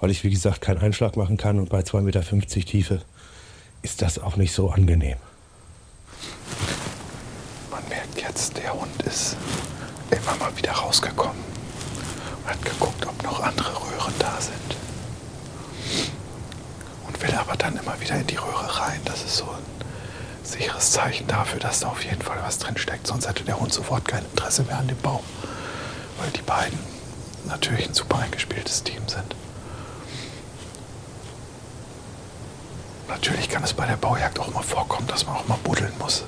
Weil 0.00 0.10
ich, 0.10 0.24
wie 0.24 0.30
gesagt, 0.30 0.60
keinen 0.60 0.78
Einschlag 0.78 1.16
machen 1.16 1.36
kann. 1.36 1.58
Und 1.58 1.70
bei 1.70 1.80
2,50 1.80 2.00
Meter 2.02 2.22
Tiefe 2.22 3.02
ist 3.82 4.02
das 4.02 4.18
auch 4.18 4.36
nicht 4.36 4.52
so 4.52 4.70
angenehm. 4.70 5.16
Man 7.70 7.86
merkt 7.88 8.20
jetzt, 8.20 8.56
der 8.56 8.72
Hund 8.72 9.02
ist 9.02 9.36
immer 10.10 10.36
mal 10.38 10.56
wieder 10.56 10.72
rausgekommen 10.72 11.42
und 12.42 12.50
hat 12.50 12.62
geguckt, 12.64 13.06
ob 13.06 13.22
noch 13.22 13.40
andere 13.40 13.70
Röhren 13.70 14.14
da 14.18 14.38
sind. 14.40 14.76
Und 17.06 17.22
will 17.22 17.34
aber 17.34 17.56
dann 17.56 17.76
immer 17.76 18.00
wieder 18.00 18.16
in 18.16 18.26
die 18.26 18.36
Röhre 18.36 18.80
rein. 18.80 19.00
Das 19.04 19.24
ist 19.24 19.36
so 19.36 19.44
ein 19.44 19.86
sicheres 20.42 20.92
Zeichen 20.92 21.26
dafür, 21.26 21.60
dass 21.60 21.80
da 21.80 21.88
auf 21.88 22.04
jeden 22.04 22.22
Fall 22.22 22.38
was 22.42 22.58
drin 22.58 22.76
steckt. 22.76 23.06
Sonst 23.06 23.28
hätte 23.28 23.44
der 23.44 23.58
Hund 23.58 23.72
sofort 23.72 24.06
kein 24.06 24.24
Interesse 24.24 24.62
mehr 24.64 24.78
an 24.78 24.88
dem 24.88 24.98
Baum. 24.98 25.22
Weil 26.18 26.30
die 26.30 26.42
beiden 26.42 26.78
natürlich 27.46 27.88
ein 27.88 27.94
super 27.94 28.18
eingespieltes 28.18 28.82
Team 28.82 29.06
sind. 29.06 29.34
Natürlich 33.08 33.48
kann 33.48 33.62
es 33.62 33.72
bei 33.72 33.86
der 33.86 33.96
Baujagd 33.96 34.38
auch 34.38 34.52
mal 34.52 34.62
vorkommen, 34.62 35.06
dass 35.06 35.26
man 35.26 35.36
auch 35.36 35.46
mal 35.48 35.58
buddeln 35.62 35.92
muss. 35.98 36.24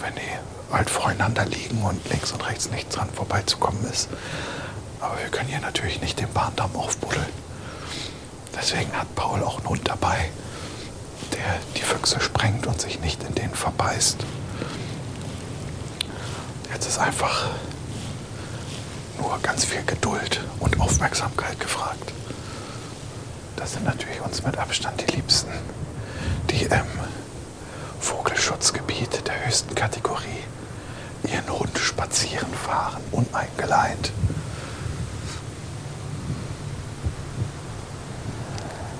Wenn 0.00 0.14
die 0.14 0.72
halt 0.72 0.90
voreinander 0.90 1.44
liegen 1.46 1.82
und 1.82 2.08
links 2.10 2.32
und 2.32 2.46
rechts 2.46 2.70
nichts 2.70 2.94
dran 2.94 3.08
vorbeizukommen 3.10 3.82
ist. 3.90 4.08
Aber 5.00 5.18
wir 5.18 5.28
können 5.28 5.48
hier 5.48 5.60
natürlich 5.60 6.00
nicht 6.00 6.20
den 6.20 6.32
Bahndamm 6.32 6.74
aufbuddeln. 6.76 7.26
Deswegen 8.56 8.92
hat 8.92 9.14
Paul 9.14 9.42
auch 9.42 9.58
einen 9.58 9.68
Hund 9.68 9.88
dabei, 9.88 10.30
der 11.32 11.60
die 11.76 11.82
Füchse 11.82 12.20
sprengt 12.20 12.66
und 12.66 12.80
sich 12.80 13.00
nicht 13.00 13.22
in 13.22 13.34
den 13.34 13.54
verbeißt. 13.54 14.18
Jetzt 16.72 16.86
ist 16.86 16.98
einfach 16.98 17.48
nur 19.18 19.38
ganz 19.42 19.64
viel 19.64 19.82
Geduld 19.84 20.40
und 20.60 20.80
Aufmerksamkeit 20.80 21.58
gefragt. 21.60 22.12
Das 23.56 23.72
sind 23.72 23.84
natürlich 23.84 24.20
uns 24.20 24.42
mit 24.42 24.56
Abstand 24.58 25.00
die 25.00 25.16
Liebsten, 25.16 25.50
die 26.50 26.64
im 26.64 26.86
Vogelschutzgebiet 28.00 29.26
der 29.26 29.46
höchsten 29.46 29.74
Kategorie 29.74 30.44
ihren 31.24 31.48
Hund 31.50 31.78
spazieren 31.78 32.52
fahren, 32.54 33.02
uneingeleint. 33.10 34.12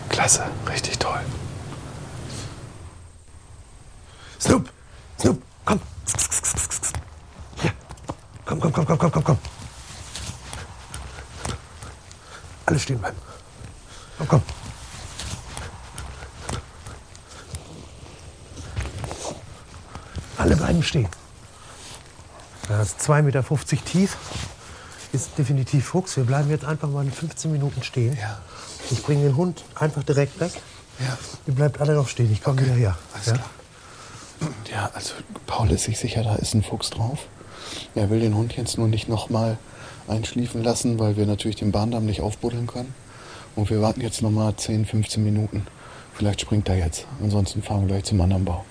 Klasse, 0.08 0.44
richtig 0.68 0.98
toll. 0.98 1.20
Snoop! 4.40 4.68
Snoop! 5.20 5.42
Komm! 5.64 5.80
Komm, 8.44 8.60
komm, 8.60 8.72
komm, 8.72 8.86
komm, 8.86 8.98
komm, 8.98 9.10
komm, 9.12 9.24
komm! 9.24 9.38
Alle 12.66 12.78
stehen 12.78 12.98
bleiben. 12.98 13.16
Komm, 14.18 14.28
komm. 14.28 14.42
Alle 20.38 20.60
bleiben 20.78 20.82
stehen. 20.82 21.08
Das 22.68 22.88
ist 22.88 23.00
2,50 23.00 23.22
Meter 23.22 23.44
tief. 23.84 24.16
Ist 25.12 25.38
definitiv 25.38 25.86
Fuchs. 25.86 26.16
Wir 26.16 26.24
bleiben 26.24 26.50
jetzt 26.50 26.64
einfach 26.64 26.88
mal 26.88 27.04
in 27.04 27.10
15 27.10 27.50
Minuten 27.50 27.82
stehen. 27.82 28.16
Ja. 28.20 28.38
Ich 28.90 29.02
bringe 29.02 29.22
den 29.22 29.36
Hund 29.36 29.64
einfach 29.74 30.02
direkt 30.02 30.38
weg. 30.38 30.52
Ja. 31.00 31.16
Ihr 31.46 31.54
bleibt 31.54 31.80
alle 31.80 31.94
noch 31.94 32.08
stehen. 32.08 32.30
Ich 32.30 32.42
komme 32.42 32.60
wieder 32.60 32.74
her. 32.74 32.98
Ja? 33.26 33.34
Ja, 34.70 34.90
also 34.94 35.14
Paul 35.46 35.70
ist 35.70 35.84
sich 35.84 35.98
sicher, 35.98 36.22
da 36.22 36.36
ist 36.36 36.54
ein 36.54 36.62
Fuchs 36.62 36.90
drauf. 36.90 37.20
Er 37.94 38.10
will 38.10 38.20
den 38.20 38.34
Hund 38.34 38.56
jetzt 38.56 38.76
nur 38.76 38.86
nicht 38.86 39.08
nochmal 39.08 39.58
einschliefen 40.06 40.62
lassen, 40.62 40.98
weil 40.98 41.16
wir 41.16 41.26
natürlich 41.26 41.56
den 41.56 41.72
Bahndamm 41.72 42.04
nicht 42.04 42.20
aufbuddeln 42.20 42.66
können. 42.66 42.94
Und 43.56 43.70
wir 43.70 43.80
warten 43.80 44.02
jetzt 44.02 44.22
nochmal 44.22 44.54
10, 44.54 44.84
15 44.84 45.24
Minuten. 45.24 45.66
Vielleicht 46.14 46.42
springt 46.42 46.68
er 46.68 46.76
jetzt. 46.76 47.06
Ansonsten 47.22 47.62
fahren 47.62 47.82
wir 47.82 47.88
gleich 47.88 48.04
zum 48.04 48.20
anderen 48.20 48.44
Bau. 48.44 48.64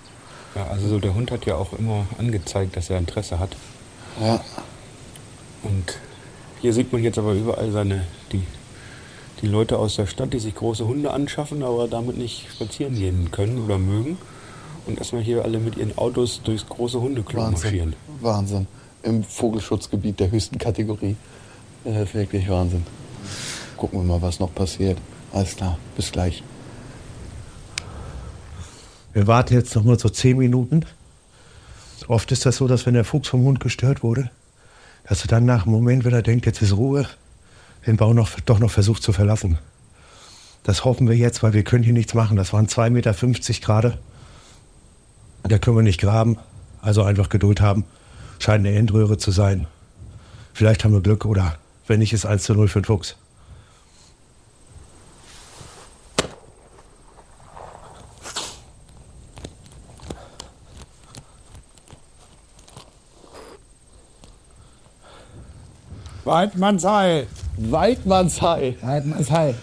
Ja, 0.58 0.66
also 0.72 0.88
so 0.88 1.00
der 1.00 1.14
Hund 1.14 1.30
hat 1.30 1.46
ja 1.46 1.56
auch 1.56 1.74
immer 1.74 2.08
angezeigt, 2.18 2.76
dass 2.76 2.90
er 2.90 2.98
Interesse 2.98 3.38
hat. 3.38 3.56
Ja, 4.20 4.44
Und 5.62 6.00
hier 6.62 6.74
sieht 6.74 6.92
man 6.92 7.04
jetzt 7.04 7.20
aber 7.20 7.34
überall 7.34 7.72
seine, 7.72 8.08
die, 8.32 8.42
die 9.42 9.48
Leute 9.48 9.78
aus 9.78 9.98
der 9.98 10.08
Stadt, 10.08 10.34
die 10.34 10.40
sich 10.40 10.56
große 10.56 10.88
Hunde 10.88 11.12
anschaffen, 11.12 11.62
aber 11.62 11.88
damit 11.88 12.18
nicht 12.18 12.48
spazieren 12.52 12.96
gehen 12.96 13.30
können 13.30 13.64
oder 13.64 13.78
mögen. 13.78 14.18
Und 14.88 14.98
erstmal 14.98 15.22
hier 15.22 15.44
alle 15.44 15.60
mit 15.60 15.78
ihren 15.78 15.96
Autos 15.96 16.42
durchs 16.44 16.68
große 16.68 17.00
Hundeklo 17.00 17.52
marschieren. 17.52 17.96
Wahnsinn. 18.22 18.66
Im 19.04 19.24
Vogelschutzgebiet 19.24 20.20
der 20.20 20.32
höchsten 20.32 20.58
Kategorie. 20.58 21.18
Ist 21.84 22.16
wirklich 22.16 22.50
Wahnsinn. 22.50 22.84
Gucken 23.76 24.00
wir 24.00 24.06
mal, 24.06 24.22
was 24.24 24.40
noch 24.40 24.54
passiert. 24.56 24.98
Alles 25.34 25.56
klar, 25.56 25.78
bis 25.96 26.12
gleich. 26.12 26.42
Wir 29.18 29.26
warten 29.26 29.56
jetzt 29.56 29.76
noch 29.76 29.84
mal 29.84 29.98
so 29.98 30.10
zehn 30.10 30.38
Minuten. 30.38 30.86
Oft 32.08 32.32
ist 32.32 32.46
das 32.46 32.58
so, 32.58 32.68
dass 32.68 32.86
wenn 32.86 32.94
der 32.94 33.04
Fuchs 33.04 33.30
vom 33.30 33.42
Hund 33.46 33.60
gestört 33.60 34.04
wurde, 34.04 34.30
dass 35.10 35.24
er 35.24 35.28
dann 35.28 35.44
nach 35.44 35.64
einem 35.64 35.74
Moment, 35.74 36.06
wenn 36.06 36.14
er 36.14 36.22
denkt, 36.22 36.46
jetzt 36.46 36.62
ist 36.62 36.78
Ruhe, 36.78 37.08
den 37.88 37.98
Bau 37.98 38.14
noch, 38.14 38.40
doch 38.42 38.60
noch 38.60 38.70
versucht 38.70 39.02
zu 39.02 39.14
verlassen. 39.14 39.58
Das 40.62 40.86
hoffen 40.86 41.10
wir 41.10 41.18
jetzt, 41.18 41.42
weil 41.42 41.54
wir 41.54 41.64
können 41.64 41.84
hier 41.84 41.94
nichts 41.94 42.14
machen. 42.14 42.38
Das 42.38 42.54
waren 42.54 42.68
2,50 42.68 42.90
Meter 42.92 43.14
gerade. 43.60 43.98
Da 45.42 45.58
können 45.58 45.78
wir 45.78 45.82
nicht 45.82 46.00
graben. 46.00 46.38
Also 46.84 47.02
einfach 47.02 47.30
Geduld 47.30 47.60
haben. 47.60 47.86
Scheint 48.38 48.68
eine 48.68 48.78
Endröhre 48.78 49.18
zu 49.18 49.32
sein. 49.32 49.66
Vielleicht 50.54 50.84
haben 50.84 50.94
wir 50.94 51.02
Glück 51.02 51.26
oder 51.26 51.58
wenn 51.88 51.98
nicht, 51.98 52.14
ist 52.14 52.28
1 52.28 52.44
zu 52.44 52.54
0 52.54 52.68
für 52.68 52.82
den 52.82 52.86
Fuchs. 52.86 53.16
Weidmannsheil. 66.28 67.26
Weidmannsheil. 67.58 68.76
Weidmannsheil. 68.82 69.56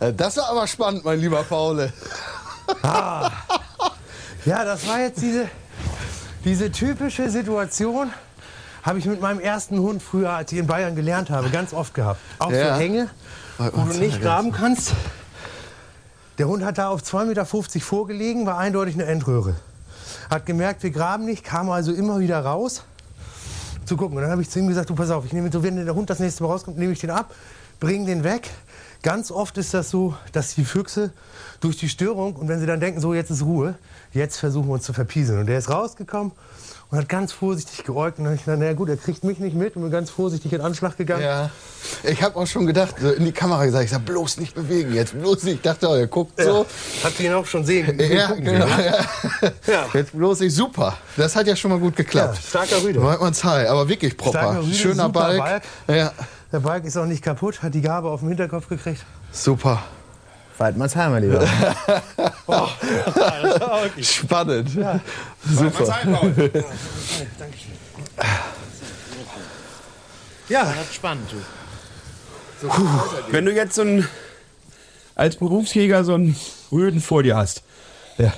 Äh, 0.00 0.12
Das 0.12 0.36
war 0.36 0.48
aber 0.50 0.66
spannend, 0.66 1.04
mein 1.04 1.20
lieber 1.20 1.42
Paul. 1.44 1.92
Ja, 4.44 4.64
das 4.64 4.86
war 4.88 5.00
jetzt 5.00 5.20
diese, 5.22 5.48
diese 6.44 6.70
typische 6.72 7.30
Situation, 7.30 8.12
habe 8.82 8.98
ich 8.98 9.06
mit 9.06 9.20
meinem 9.20 9.40
ersten 9.40 9.78
Hund 9.78 10.02
früher, 10.02 10.30
als 10.30 10.52
ich 10.52 10.58
in 10.58 10.66
Bayern 10.66 10.96
gelernt 10.96 11.30
habe, 11.30 11.50
ganz 11.50 11.72
oft 11.72 11.94
gehabt. 11.94 12.20
Auch 12.38 12.50
Ja. 12.50 12.74
so 12.74 12.80
Hänge, 12.80 13.08
wo 13.58 13.82
du 13.82 13.98
nicht 13.98 14.20
graben 14.20 14.52
kannst. 14.52 14.92
Der 16.38 16.48
Hund 16.48 16.64
hat 16.64 16.78
da 16.78 16.88
auf 16.88 17.02
2,50 17.02 17.24
Meter 17.26 17.46
vorgelegen, 17.46 18.46
war 18.46 18.58
eindeutig 18.58 18.94
eine 18.94 19.04
Endröhre. 19.04 19.54
Hat 20.30 20.46
gemerkt, 20.46 20.82
wir 20.82 20.90
graben 20.90 21.24
nicht, 21.24 21.44
kam 21.44 21.70
also 21.70 21.92
immer 21.92 22.18
wieder 22.18 22.40
raus 22.40 22.82
zu 23.84 23.96
gucken. 23.96 24.16
Und 24.16 24.22
dann 24.22 24.30
habe 24.32 24.42
ich 24.42 24.50
zu 24.50 24.58
ihm 24.58 24.66
gesagt, 24.66 24.88
du 24.90 24.94
pass 24.94 25.10
auf, 25.10 25.24
ich 25.24 25.32
nehme 25.32 25.50
so, 25.52 25.62
wenn 25.62 25.76
der 25.84 25.94
Hund 25.94 26.08
das 26.10 26.18
nächste 26.18 26.42
Mal 26.42 26.50
rauskommt, 26.50 26.78
nehme 26.78 26.92
ich 26.92 27.00
den 27.00 27.10
ab, 27.10 27.34
bringen 27.80 28.06
den 28.06 28.24
weg. 28.24 28.48
Ganz 29.02 29.30
oft 29.30 29.58
ist 29.58 29.74
das 29.74 29.90
so, 29.90 30.14
dass 30.32 30.54
die 30.54 30.64
Füchse 30.64 31.10
durch 31.60 31.76
die 31.76 31.88
Störung 31.88 32.36
und 32.36 32.48
wenn 32.48 32.60
sie 32.60 32.66
dann 32.66 32.80
denken, 32.80 33.00
so 33.00 33.14
jetzt 33.14 33.30
ist 33.30 33.42
Ruhe, 33.42 33.74
jetzt 34.12 34.38
versuchen 34.38 34.68
wir 34.68 34.74
uns 34.74 34.84
zu 34.84 34.92
verpieseln. 34.92 35.40
Und 35.40 35.46
der 35.46 35.58
ist 35.58 35.70
rausgekommen 35.70 36.32
und 36.90 36.98
hat 36.98 37.08
ganz 37.08 37.32
vorsichtig 37.32 37.84
geäugt. 37.84 38.18
Und 38.18 38.24
dann 38.24 38.32
habe 38.32 38.36
ich 38.36 38.44
gedacht, 38.44 38.60
naja 38.60 38.74
gut, 38.74 38.88
er 38.90 38.96
kriegt 38.96 39.24
mich 39.24 39.38
nicht 39.38 39.56
mit 39.56 39.74
und 39.76 39.82
bin 39.82 39.90
ganz 39.90 40.10
vorsichtig 40.10 40.52
in 40.52 40.60
Anschlag 40.60 40.96
gegangen. 40.96 41.22
Ja. 41.24 41.50
Ich 42.04 42.22
habe 42.22 42.36
auch 42.36 42.46
schon 42.46 42.66
gedacht, 42.66 42.94
so 43.00 43.10
in 43.10 43.24
die 43.24 43.32
Kamera 43.32 43.64
gesagt, 43.64 43.84
ich 43.84 43.90
sag 43.90 44.04
bloß 44.04 44.36
nicht 44.38 44.54
bewegen 44.54 44.94
jetzt, 44.94 45.18
bloß 45.18 45.42
nicht. 45.44 45.56
Ich 45.56 45.62
dachte, 45.62 45.88
oh, 45.88 45.94
er 45.94 46.06
guckt 46.06 46.38
Ja. 46.38 46.44
so. 46.44 46.66
Hat 47.02 47.18
ihn 47.18 47.32
auch 47.32 47.46
schon 47.46 47.64
sehen. 47.64 47.98
Ja, 47.98 48.28
gucken 48.28 48.44
genau. 48.52 48.66
Ja. 48.66 49.04
Ja. 49.66 49.86
Jetzt 49.94 50.12
bloß 50.16 50.40
nicht. 50.40 50.54
Super. 50.54 50.96
Das 51.16 51.34
hat 51.34 51.46
ja 51.48 51.56
schon 51.56 51.70
mal 51.72 51.80
gut 51.80 51.96
geklappt. 51.96 52.38
starker 52.46 52.82
Rüde. 52.82 53.00
Man 53.00 53.34
Zeit, 53.34 53.66
aber 53.66 53.88
wirklich 53.88 54.16
proper. 54.16 54.60
Rüde, 54.62 54.74
Schöner 54.74 55.08
Balk. 55.08 55.38
Balk. 55.38 55.62
Ja, 55.88 56.12
Der 56.52 56.60
Balk 56.60 56.84
ist 56.84 56.98
auch 56.98 57.06
nicht 57.06 57.22
kaputt, 57.22 57.62
hat 57.62 57.74
die 57.74 57.80
Gabe 57.80 58.10
auf 58.10 58.20
dem 58.20 58.28
Hinterkopf 58.28 58.68
gekriegt. 58.68 59.04
super. 59.32 59.82
Waldmannsheim, 60.58 61.10
mein 61.10 61.22
Lieber. 61.22 61.46
Spannend. 64.02 64.70
Super. 64.70 65.96
Ja, 70.48 70.74
Spannend, 70.92 71.28
du. 71.32 72.68
Wenn 73.30 73.46
du 73.46 73.52
jetzt 73.52 73.74
so 73.74 73.82
ein, 73.82 74.06
als 75.14 75.36
Berufsjäger 75.36 76.04
so 76.04 76.14
einen 76.14 76.36
Rüden 76.70 77.00
vor 77.00 77.22
dir 77.22 77.36
hast, 77.36 77.62
ja. 78.18 78.34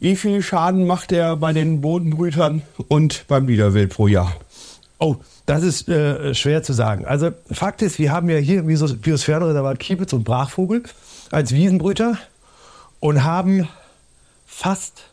wie 0.00 0.16
viel 0.16 0.42
Schaden 0.42 0.86
macht 0.86 1.10
der 1.10 1.36
bei 1.36 1.52
den 1.52 1.82
Bodenbrütern 1.82 2.62
und 2.88 3.26
beim 3.28 3.48
Wiederwild 3.48 3.92
pro 3.92 4.06
Jahr? 4.06 4.34
Oh, 4.98 5.16
das 5.46 5.62
ist 5.62 5.88
äh, 5.88 6.34
schwer 6.34 6.62
zu 6.62 6.72
sagen. 6.72 7.04
Also 7.04 7.30
Fakt 7.50 7.82
ist, 7.82 7.98
wir 7.98 8.10
haben 8.10 8.28
ja 8.28 8.38
hier 8.38 8.60
im 8.60 8.66
Bios- 8.66 8.96
Biosphärenreservat 8.96 9.78
Kiebitz 9.78 10.12
und 10.12 10.24
Brachvogel 10.24 10.82
als 11.30 11.52
Wiesenbrüter 11.52 12.18
und 12.98 13.22
haben 13.22 13.68
fast, 14.46 15.04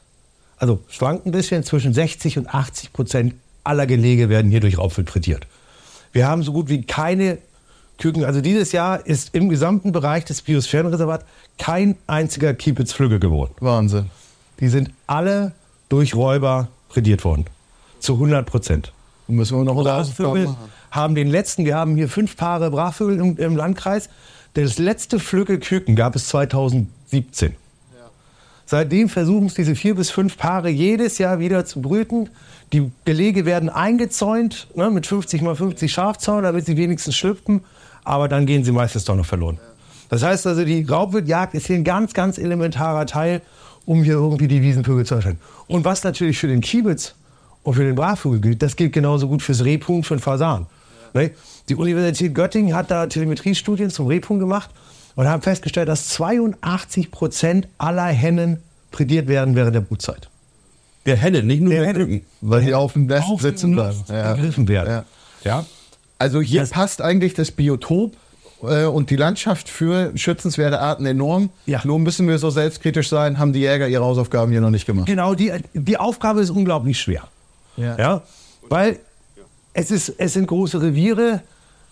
also 0.58 0.80
schwankt 0.90 1.28
ein 1.28 1.32
bisschen, 1.32 1.64
zwischen 1.64 1.94
60 1.94 2.40
und 2.40 2.54
80 2.54 2.94
Prozent 2.94 3.36
aller 3.64 3.86
Gelege 3.86 4.30
werden 4.30 4.50
hier 4.50 4.60
durch 4.60 4.78
Raubwild 4.78 5.08
prädiert. 5.08 5.46
Wir 6.12 6.28
haben 6.28 6.42
so 6.42 6.52
gut 6.52 6.70
wie 6.70 6.82
keine 6.84 7.38
Küken. 8.00 8.26
Also 8.26 8.42
dieses 8.42 8.72
Jahr 8.72 9.06
ist 9.06 9.36
im 9.36 9.50
gesamten 9.50 9.92
Bereich 9.92 10.26
des 10.26 10.42
Biosphärenreservats 10.42 11.26
kein 11.58 11.96
einziger 12.08 12.54
Kiebitz-Flügge 12.54 13.20
geworden. 13.20 13.54
Wahnsinn. 13.60 14.10
Die 14.60 14.70
sind 14.70 14.92
alle 15.08 15.52
durch 15.90 16.16
Räuber 16.16 16.70
prädiert 16.90 17.24
worden. 17.24 17.46
Zu 18.00 18.14
100 18.14 18.46
Prozent. 18.46 18.92
Müssen 19.28 19.58
wir 19.58 19.64
noch 19.64 19.82
Brachvögel 19.82 20.56
haben 20.96 21.14
den 21.14 21.28
letzten, 21.28 21.66
wir 21.66 21.76
haben 21.76 21.96
hier 21.96 22.08
fünf 22.08 22.38
Paare 22.38 22.72
Brachvögel 22.72 23.20
im, 23.20 23.38
im 23.38 23.56
Landkreis. 23.56 24.10
Das 24.54 24.80
letzte 24.80 25.20
Flügelküken 25.20 25.96
gab 25.96 26.16
es 26.16 26.30
2017. 26.30 27.56
Seitdem 28.66 29.10
versuchen 29.10 29.48
es 29.48 29.54
diese 29.54 29.76
vier 29.76 29.96
bis 29.96 30.10
fünf 30.10 30.38
Paare 30.38 30.70
jedes 30.70 31.18
Jahr 31.18 31.40
wieder 31.40 31.66
zu 31.66 31.82
brüten. 31.82 32.30
Die 32.74 32.92
Gelege 33.04 33.46
werden 33.46 33.70
eingezäunt 33.70 34.68
ne, 34.74 34.90
mit 34.90 35.06
50 35.06 35.42
mal 35.42 35.56
50 35.56 35.92
Schafzaun, 35.92 36.44
damit 36.44 36.66
sie 36.66 36.78
wenigstens 36.78 37.16
schlüpfen. 37.16 37.64
Aber 38.04 38.28
dann 38.28 38.46
gehen 38.46 38.64
sie 38.64 38.72
meistens 38.72 39.04
doch 39.04 39.16
noch 39.16 39.26
verloren. 39.26 39.60
Das 40.10 40.24
heißt 40.24 40.48
also, 40.48 40.64
die 40.64 40.84
Raubwildjagd 40.84 41.54
ist 41.54 41.68
hier 41.68 41.76
ein 41.76 41.84
ganz, 41.84 42.14
ganz 42.14 42.38
elementarer 42.38 43.06
Teil, 43.06 43.42
um 43.86 44.04
hier 44.04 44.14
irgendwie 44.14 44.48
die 44.48 44.62
Wiesenvögel 44.62 45.06
zu 45.06 45.16
erscheinen. 45.16 45.40
Und 45.68 45.86
was 45.86 46.04
natürlich 46.04 46.40
für 46.40 46.48
den 46.48 46.62
Kiebitz 46.62 47.16
und 47.66 47.74
für 47.74 47.84
den 47.84 47.96
Brachvogel 47.96 48.40
gilt, 48.40 48.62
das 48.62 48.76
gilt 48.78 48.94
genauso 48.94 49.28
gut 49.28 49.42
fürs 49.42 49.66
Rebhuhn, 49.66 50.04
für 50.04 50.16
den 50.16 50.22
Fasan. 50.22 50.68
Ne? 51.14 51.32
Die 51.68 51.76
Universität 51.76 52.34
Göttingen 52.34 52.76
hat 52.76 52.92
da 52.92 53.08
Telemetriestudien 53.08 53.90
zum 53.90 54.08
Rebhuhn 54.08 54.40
gemacht 54.40 54.70
und 55.16 55.28
haben 55.28 55.42
festgestellt, 55.42 55.90
dass 55.90 56.08
82 56.10 57.10
Prozent 57.12 57.68
aller 57.78 58.06
Hennen 58.06 58.62
prädiert 58.92 59.28
werden 59.28 59.56
während 59.56 59.76
der 59.76 59.82
Brutzeit. 59.82 60.30
Der 61.06 61.18
Henne, 61.18 61.44
nicht 61.44 61.62
nur 61.62 61.74
der, 61.74 61.86
Henne. 61.88 62.00
Küken. 62.00 62.22
Weil 62.42 62.64
die 62.64 62.74
auf 62.74 62.94
dem 62.94 63.08
Nest 63.08 63.28
Auf 63.28 63.42
dem 63.42 63.50
sitzen 63.50 63.72
bleiben. 63.74 63.98
Nest 64.08 64.08
gegriffen 64.38 64.68
werden. 64.68 64.90
Ja. 64.90 65.04
Ja. 65.44 65.66
Also 66.20 66.42
hier 66.42 66.62
Das- 66.62 66.70
passt 66.70 67.02
eigentlich 67.02 67.34
das 67.34 67.52
Biotop 67.52 68.16
äh, 68.64 68.86
und 68.86 69.10
die 69.10 69.16
Landschaft 69.16 69.70
für 69.70 70.12
schützenswerte 70.16 70.80
Arten 70.80 71.06
enorm. 71.06 71.50
Ja. 71.66 71.82
Nur 71.84 72.00
müssen 72.00 72.28
wir 72.28 72.38
so 72.40 72.50
selbstkritisch 72.50 73.10
sein, 73.10 73.38
haben 73.40 73.54
die 73.54 73.60
Jäger 73.60 73.88
ihre 73.88 74.04
Hausaufgaben 74.04 74.52
hier 74.52 74.62
noch 74.62 74.70
nicht 74.72 74.86
gemacht. 74.86 75.08
Genau, 75.08 75.34
die, 75.36 75.52
die 75.74 75.98
Aufgabe 75.98 76.42
ist 76.42 76.50
unglaublich 76.52 77.00
schwer. 77.00 77.24
Ja. 77.78 77.98
Ja, 77.98 78.22
weil 78.70 79.00
es, 79.74 79.92
ist, 79.92 80.14
es 80.18 80.34
sind 80.34 80.48
große 80.48 80.82
Reviere. 80.82 81.42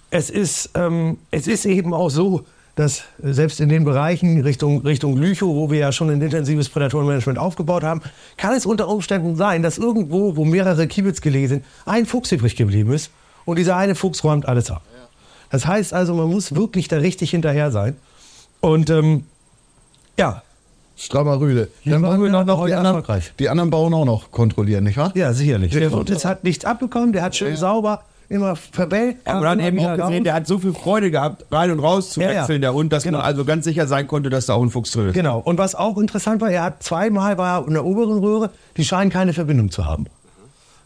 Es 0.10 0.30
ist, 0.30 0.72
ähm, 0.76 1.17
es 1.32 1.48
ist 1.48 1.65
eben 1.65 1.93
auch 1.93 2.10
so, 2.10 2.46
dass 2.76 3.04
selbst 3.22 3.60
in 3.60 3.69
den 3.69 3.84
Bereichen 3.84 4.41
Richtung, 4.41 4.82
Richtung 4.82 5.17
Lüchow, 5.17 5.48
wo 5.48 5.69
wir 5.69 5.80
ja 5.80 5.91
schon 5.91 6.10
ein 6.10 6.22
intensives 6.22 6.69
Prädatorenmanagement 6.69 7.38
aufgebaut 7.38 7.84
haben, 7.84 8.02
kann 8.38 8.54
es 8.56 8.65
unter 8.65 8.88
Umständen 8.88 9.36
sein, 9.36 9.62
dass 9.62 9.78
irgendwo, 9.78 10.36
wo 10.36 10.46
mehrere 10.46 10.88
Kiebitz 10.88 11.22
gelegen 11.22 11.48
sind, 11.48 11.65
ein 11.86 12.06
Fuchs 12.06 12.32
übrig 12.32 12.56
geblieben 12.56 12.91
ist 12.91 13.12
und 13.46 13.60
dieser 13.60 13.76
eine 13.76 13.96
Fuchs 13.96 14.24
räumt 14.24 14.48
alles 14.48 14.72
ab. 14.72 14.82
Das 15.52 15.67
heißt 15.67 15.93
also, 15.93 16.15
man 16.15 16.30
muss 16.30 16.56
wirklich 16.56 16.88
da 16.88 16.98
richtig 16.98 17.30
hinterher 17.30 17.69
sein. 17.69 17.96
Und 18.60 18.89
ähm, 18.89 19.26
ja, 20.17 20.41
Strammer 20.95 21.39
Rüde. 21.39 21.69
Dann 21.86 22.03
wollen 22.03 22.21
wir 22.21 22.29
noch, 22.29 22.45
noch 22.45 22.65
die, 22.65 22.73
anderen, 22.73 22.97
erfolgreich. 22.97 23.34
die 23.39 23.49
anderen 23.49 23.69
Bauern 23.69 23.93
auch 23.93 24.06
noch 24.06 24.32
kontrollieren, 24.32 24.84
nicht 24.84 24.97
wahr? 24.97 25.12
ja, 25.15 25.34
sicherlich. 25.34 25.71
Der 25.71 25.91
Wirtes 25.91 26.23
hat 26.25 26.43
nichts 26.43 26.65
abbekommen, 26.65 27.13
der 27.13 27.23
hat 27.23 27.36
schön 27.36 27.56
sauber 27.56 28.03
immer 28.29 28.56
verbellt. 28.56 29.17
Ja, 29.27 29.39
man 29.39 29.47
hat 29.47 29.60
eben 29.60 29.79
auch 29.79 29.95
gesehen, 29.97 30.23
der 30.23 30.34
hat 30.34 30.47
so 30.47 30.58
viel 30.58 30.73
Freude 30.73 31.12
gehabt, 31.12 31.45
rein 31.51 31.69
und 31.71 31.79
raus 31.79 32.12
zu 32.12 32.21
Ja, 32.21 32.32
ja. 32.32 32.39
wechseln, 32.41 32.62
der 32.62 32.73
Hund, 32.73 32.91
dass 32.93 33.03
Genau. 33.03 33.17
man 33.19 33.27
also 33.27 33.45
ganz 33.45 33.65
sicher 33.65 33.86
sein 33.86 34.08
konnte, 34.08 34.29
dass 34.29 34.47
da 34.47 34.53
auch 34.53 34.63
ein 34.63 34.69
Fuchs 34.71 34.91
drin 34.91 35.08
ist. 35.10 35.13
Genau. 35.13 35.39
Und 35.39 35.58
was 35.60 35.75
auch 35.75 35.97
interessant 35.97 36.41
war, 36.41 36.49
er 36.49 36.63
hat 36.63 36.82
zweimal 36.82 37.38
war 37.38 37.60
er 37.62 37.67
in 37.67 37.73
der 37.73 37.86
oberen 37.86 38.19
Röhre, 38.19 38.49
die 38.77 38.86
scheinen 38.86 39.12
keine 39.12 39.34
Verbindung 39.34 39.69
zu 39.71 39.86
haben. 39.86 40.06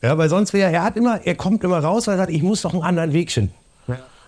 Ja, 0.02 0.17
weil 0.17 0.30
sonst 0.30 0.54
wäre 0.54 0.72
er 0.72 0.84
hat 0.84 0.98
immer, 0.98 1.22
er 1.26 1.36
kommt 1.36 1.63
immer 1.63 1.80
raus, 1.80 2.08
weil 2.08 2.15
er 2.15 2.17
sagt, 2.17 2.32
ich 2.32 2.43
muss 2.43 2.63
noch 2.63 2.74
einen 2.74 2.84
anderen 2.84 3.13
Weg 3.13 3.32
finden. 3.32 3.54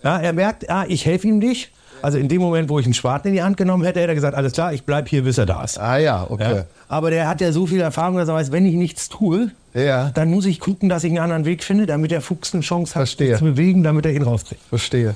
Ja, 0.04 0.18
er 0.18 0.32
merkt, 0.32 0.70
ah, 0.70 0.86
ich 0.88 1.06
helfe 1.06 1.28
ihm 1.28 1.40
nicht. 1.40 1.72
Also 2.02 2.18
in 2.18 2.28
dem 2.28 2.42
Moment, 2.42 2.70
wo 2.70 2.80
ich 2.80 2.86
einen 2.86 2.94
Spaten 2.94 3.28
in 3.30 3.34
die 3.34 3.44
Hand 3.44 3.58
genommen 3.58 3.84
hätte, 3.84 4.00
hätte 4.00 4.10
er 4.12 4.16
gesagt, 4.16 4.36
alles 4.36 4.54
klar, 4.54 4.74
ich 4.74 4.84
bleib 4.84 5.08
hier, 5.10 5.24
bis 5.24 5.38
er 5.38 5.46
da 5.46 5.64
ist. 5.64 5.78
Ah 5.80 5.98
ja, 5.98 6.26
okay. 6.30 6.56
Ja. 6.58 6.66
Aber 6.88 7.10
der 7.12 7.28
hat 7.28 7.42
ja 7.42 7.52
so 7.52 7.66
viel 7.68 7.82
Erfahrung, 7.82 8.18
dass 8.18 8.28
er 8.30 8.36
weiß, 8.36 8.52
wenn 8.52 8.66
ich 8.66 8.76
nichts 8.76 9.10
tue, 9.10 9.52
Ja. 9.74 10.10
dann 10.12 10.30
muss 10.30 10.46
ich 10.46 10.60
gucken, 10.60 10.90
dass 10.90 11.04
ich 11.04 11.12
einen 11.12 11.20
anderen 11.20 11.46
Weg 11.46 11.64
finde, 11.64 11.86
damit 11.86 12.12
der 12.12 12.22
Fuchs 12.22 12.54
eine 12.54 12.62
Chance 12.64 12.96
hat, 12.96 13.02
Verstehe. 13.02 13.30
sich 13.30 13.38
zu 13.40 13.44
bewegen, 13.46 13.84
damit 13.84 14.06
er 14.06 14.14
ihn 14.14 14.24
rauskriegt. 14.24 14.62
Verstehe. 14.70 15.16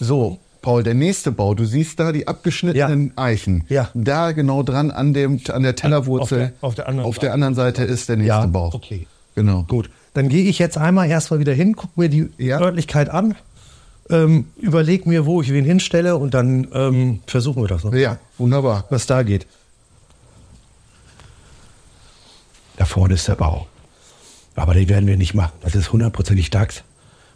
So, 0.00 0.38
Paul, 0.62 0.82
der 0.84 0.94
nächste 0.94 1.32
Bau, 1.32 1.54
du 1.54 1.64
siehst 1.64 1.98
da 2.00 2.12
die 2.12 2.28
abgeschnittenen 2.28 3.12
Eichen. 3.16 3.64
Ja. 3.68 3.90
Da 3.94 4.32
genau 4.32 4.62
dran 4.62 4.90
an, 4.90 5.12
dem, 5.12 5.40
an 5.52 5.62
der 5.64 5.74
Tellerwurzel. 5.76 6.52
Auf 6.60 6.60
der- 6.60 6.68
auf 6.68 6.74
der 6.76 6.88
anderen 6.88 7.08
auf 7.08 7.18
der 7.18 7.32
anderen 7.34 7.54
Seite 7.54 7.82
ist 7.84 8.08
der 8.08 8.16
nächste 8.16 8.28
Ja, 8.28 8.46
Bau. 8.46 8.70
okay. 8.72 9.06
Genau. 9.34 9.64
Gut, 9.64 9.90
dann 10.14 10.28
gehe 10.28 10.44
ich 10.44 10.58
jetzt 10.58 10.78
einmal 10.78 11.08
erstmal 11.08 11.40
wieder 11.40 11.52
hin, 11.52 11.74
gucke 11.74 11.98
mir 12.00 12.08
die 12.08 12.30
Ja. 12.38 12.60
Örtlichkeit 12.60 13.08
an, 13.10 13.34
ähm, 14.12 14.46
überlege 14.58 15.08
mir, 15.08 15.26
wo 15.26 15.42
ich 15.42 15.52
wen 15.52 15.64
hinstelle 15.64 16.16
und 16.16 16.34
dann 16.34 16.68
ähm, 16.72 17.20
versuchen 17.26 17.62
wir 17.62 17.68
das 17.68 17.82
noch. 17.82 17.94
Ja, 17.94 18.18
wunderbar. 18.38 18.84
Was 18.90 19.06
da 19.06 19.22
geht. 19.22 19.46
Da 22.76 22.84
vorne 22.84 23.14
ist 23.14 23.26
der 23.26 23.36
Bau. 23.36 23.66
Aber 24.54 24.74
den 24.74 24.88
werden 24.88 25.06
wir 25.06 25.16
nicht 25.16 25.34
machen. 25.34 25.52
Das 25.62 25.74
ist 25.74 25.92
hundertprozentig 25.92 26.50
DAX. 26.50 26.84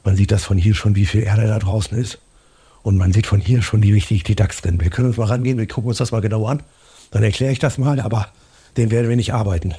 Man 0.05 0.17
sieht 0.17 0.31
das 0.31 0.45
von 0.45 0.59
hier 0.59 0.75
schon, 0.75 0.95
wie 0.95 1.07
viel 1.07 1.23
Erde 1.23 1.47
da 1.47 1.59
draußen 1.59 1.97
ist. 1.97 2.19
Und 2.83 2.97
man 2.99 3.13
sieht 3.13 3.27
von 3.27 3.41
hier 3.41 3.63
schon, 3.63 3.83
wie 3.83 3.95
wichtig 3.95 4.23
die 4.23 4.37
DAX 4.37 4.61
drin. 4.61 4.81
Wir 4.81 4.91
können 4.91 5.09
uns 5.09 5.17
mal 5.17 5.27
rangehen, 5.27 5.59
wir 5.59 5.67
gucken 5.67 5.89
uns 5.89 5.99
das 5.99 6.13
mal 6.13 6.21
genau 6.21 6.47
an. 6.47 6.63
Dann 7.11 7.23
erkläre 7.23 7.53
ich 7.53 7.59
das 7.59 7.79
mal, 7.79 8.01
aber 8.01 8.29
den 8.77 8.91
werden 8.91 9.09
wir 9.09 9.17
nicht 9.17 9.33
arbeiten. 9.33 9.75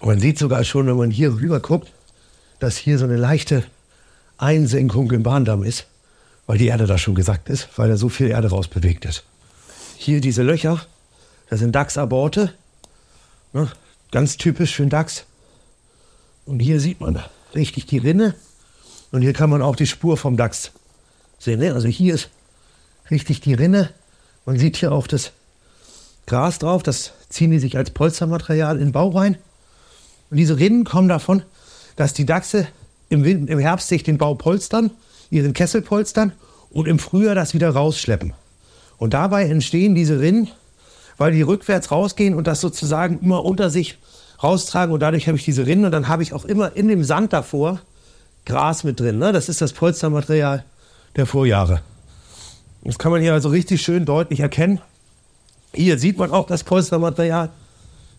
Und 0.00 0.08
man 0.08 0.20
sieht 0.20 0.38
sogar 0.38 0.64
schon, 0.64 0.86
wenn 0.86 0.96
man 0.96 1.10
hier 1.10 1.32
rüber 1.32 1.60
guckt, 1.60 1.92
dass 2.58 2.76
hier 2.76 2.98
so 2.98 3.04
eine 3.04 3.16
leichte 3.16 3.64
Einsenkung 4.38 5.10
im 5.12 5.22
Bahndamm 5.22 5.62
ist, 5.62 5.86
weil 6.46 6.58
die 6.58 6.66
Erde 6.66 6.86
da 6.86 6.96
schon 6.96 7.14
gesackt 7.14 7.50
ist, 7.50 7.68
weil 7.76 7.88
da 7.88 7.96
so 7.96 8.08
viel 8.08 8.28
Erde 8.28 8.48
rausbewegt 8.48 9.04
ist. 9.04 9.24
Hier 9.96 10.20
diese 10.20 10.42
Löcher, 10.42 10.80
das 11.50 11.60
sind 11.60 11.74
Dachsaborte, 11.74 12.54
ne, 13.52 13.70
ganz 14.10 14.36
typisch 14.36 14.74
für 14.74 14.82
den 14.82 14.90
Dachs. 14.90 15.24
Und 16.46 16.60
hier 16.60 16.80
sieht 16.80 17.00
man 17.00 17.22
richtig 17.54 17.86
die 17.86 17.98
Rinne 17.98 18.34
und 19.10 19.22
hier 19.22 19.32
kann 19.32 19.50
man 19.50 19.62
auch 19.62 19.76
die 19.76 19.86
Spur 19.86 20.16
vom 20.16 20.36
Dachs 20.36 20.70
sehen. 21.38 21.60
Ne? 21.60 21.74
Also 21.74 21.88
hier 21.88 22.14
ist 22.14 22.30
richtig 23.10 23.40
die 23.40 23.54
Rinne. 23.54 23.90
Man 24.46 24.58
sieht 24.58 24.76
hier 24.76 24.92
auch 24.92 25.06
das 25.06 25.32
Gras 26.26 26.58
drauf, 26.58 26.82
das 26.82 27.12
ziehen 27.28 27.50
die 27.50 27.58
sich 27.58 27.76
als 27.76 27.90
Polstermaterial 27.90 28.76
in 28.78 28.86
den 28.86 28.92
Bau 28.92 29.10
rein. 29.10 29.38
Und 30.30 30.36
diese 30.36 30.58
Rinnen 30.58 30.84
kommen 30.84 31.08
davon, 31.08 31.42
dass 31.96 32.12
die 32.12 32.26
Dachse 32.26 32.68
im, 33.08 33.24
im 33.24 33.58
Herbst 33.58 33.88
sich 33.88 34.02
den 34.02 34.18
Bau 34.18 34.34
polstern, 34.34 34.90
ihren 35.30 35.52
Kessel 35.52 35.82
polstern 35.82 36.32
und 36.70 36.88
im 36.88 36.98
Frühjahr 36.98 37.34
das 37.34 37.54
wieder 37.54 37.70
rausschleppen. 37.70 38.32
Und 38.98 39.14
dabei 39.14 39.44
entstehen 39.44 39.94
diese 39.94 40.20
Rinnen, 40.20 40.48
weil 41.16 41.32
die 41.32 41.42
rückwärts 41.42 41.90
rausgehen 41.90 42.34
und 42.34 42.46
das 42.46 42.60
sozusagen 42.60 43.20
immer 43.20 43.44
unter 43.44 43.70
sich 43.70 43.98
raustragen 44.42 44.94
und 44.94 45.00
dadurch 45.00 45.26
habe 45.26 45.36
ich 45.36 45.44
diese 45.44 45.66
Rinnen 45.66 45.84
und 45.84 45.92
dann 45.92 46.08
habe 46.08 46.22
ich 46.22 46.32
auch 46.32 46.44
immer 46.44 46.76
in 46.76 46.88
dem 46.88 47.04
Sand 47.04 47.32
davor 47.32 47.80
Gras 48.44 48.84
mit 48.84 48.98
drin. 48.98 49.18
Ne? 49.18 49.32
Das 49.32 49.48
ist 49.48 49.60
das 49.60 49.72
Polstermaterial 49.72 50.64
der 51.16 51.26
Vorjahre. 51.26 51.82
Das 52.82 52.98
kann 52.98 53.12
man 53.12 53.20
hier 53.20 53.32
also 53.32 53.48
richtig 53.48 53.82
schön 53.82 54.04
deutlich 54.04 54.40
erkennen. 54.40 54.80
Hier 55.74 55.98
sieht 55.98 56.18
man 56.18 56.30
auch 56.30 56.46
das 56.46 56.64
Polstermaterial. 56.64 57.50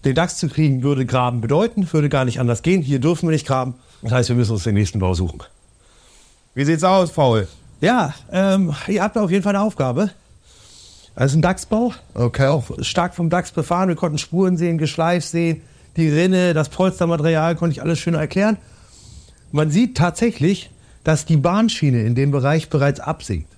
Den 0.06 0.16
Dachs 0.16 0.38
zu 0.38 0.48
kriegen 0.48 0.82
würde 0.84 1.06
graben 1.06 1.42
bedeuten, 1.42 1.88
würde 1.92 2.10
gar 2.10 2.26
nicht 2.26 2.40
anders 2.40 2.62
gehen. 2.62 2.82
Hier 2.82 3.00
dürfen 3.00 3.28
wir 3.28 3.34
nicht 3.34 3.46
graben. 3.48 3.76
Das 4.02 4.12
heißt, 4.14 4.30
wir 4.30 4.36
müssen 4.36 4.54
uns 4.54 4.64
den 4.64 4.76
nächsten 4.76 5.00
Bau 5.00 5.14
suchen. 5.14 5.42
Wie 6.56 6.64
sieht's 6.64 6.84
aus, 6.84 7.12
Paul? 7.12 7.48
Ja, 7.82 8.14
ähm, 8.32 8.74
ihr 8.88 9.04
habt 9.04 9.18
auf 9.18 9.30
jeden 9.32 9.44
Fall 9.44 9.56
eine 9.56 9.64
Aufgabe. 9.64 10.12
Das 11.16 11.32
ist 11.32 11.38
ein 11.38 11.42
Dachsbau, 11.42 11.94
Okay. 12.14 12.48
auch 12.48 12.66
stark 12.82 13.14
vom 13.14 13.30
Dachs 13.30 13.52
befahren. 13.52 13.90
Wir 13.90 13.96
konnten 13.98 14.18
Spuren 14.18 14.56
sehen, 14.56 14.78
Geschleif 14.78 15.26
sehen, 15.26 15.62
die 15.98 16.08
Rinne, 16.10 16.54
das 16.54 16.70
Polstermaterial, 16.70 17.56
konnte 17.56 17.74
ich 17.74 17.82
alles 17.82 18.00
schön 18.00 18.14
erklären. 18.14 18.56
Man 19.52 19.70
sieht 19.70 19.98
tatsächlich, 19.98 20.70
dass 21.04 21.26
die 21.26 21.36
Bahnschiene 21.38 22.04
in 22.04 22.16
dem 22.16 22.32
Bereich 22.32 22.70
bereits 22.70 23.02
absinkt. 23.02 23.52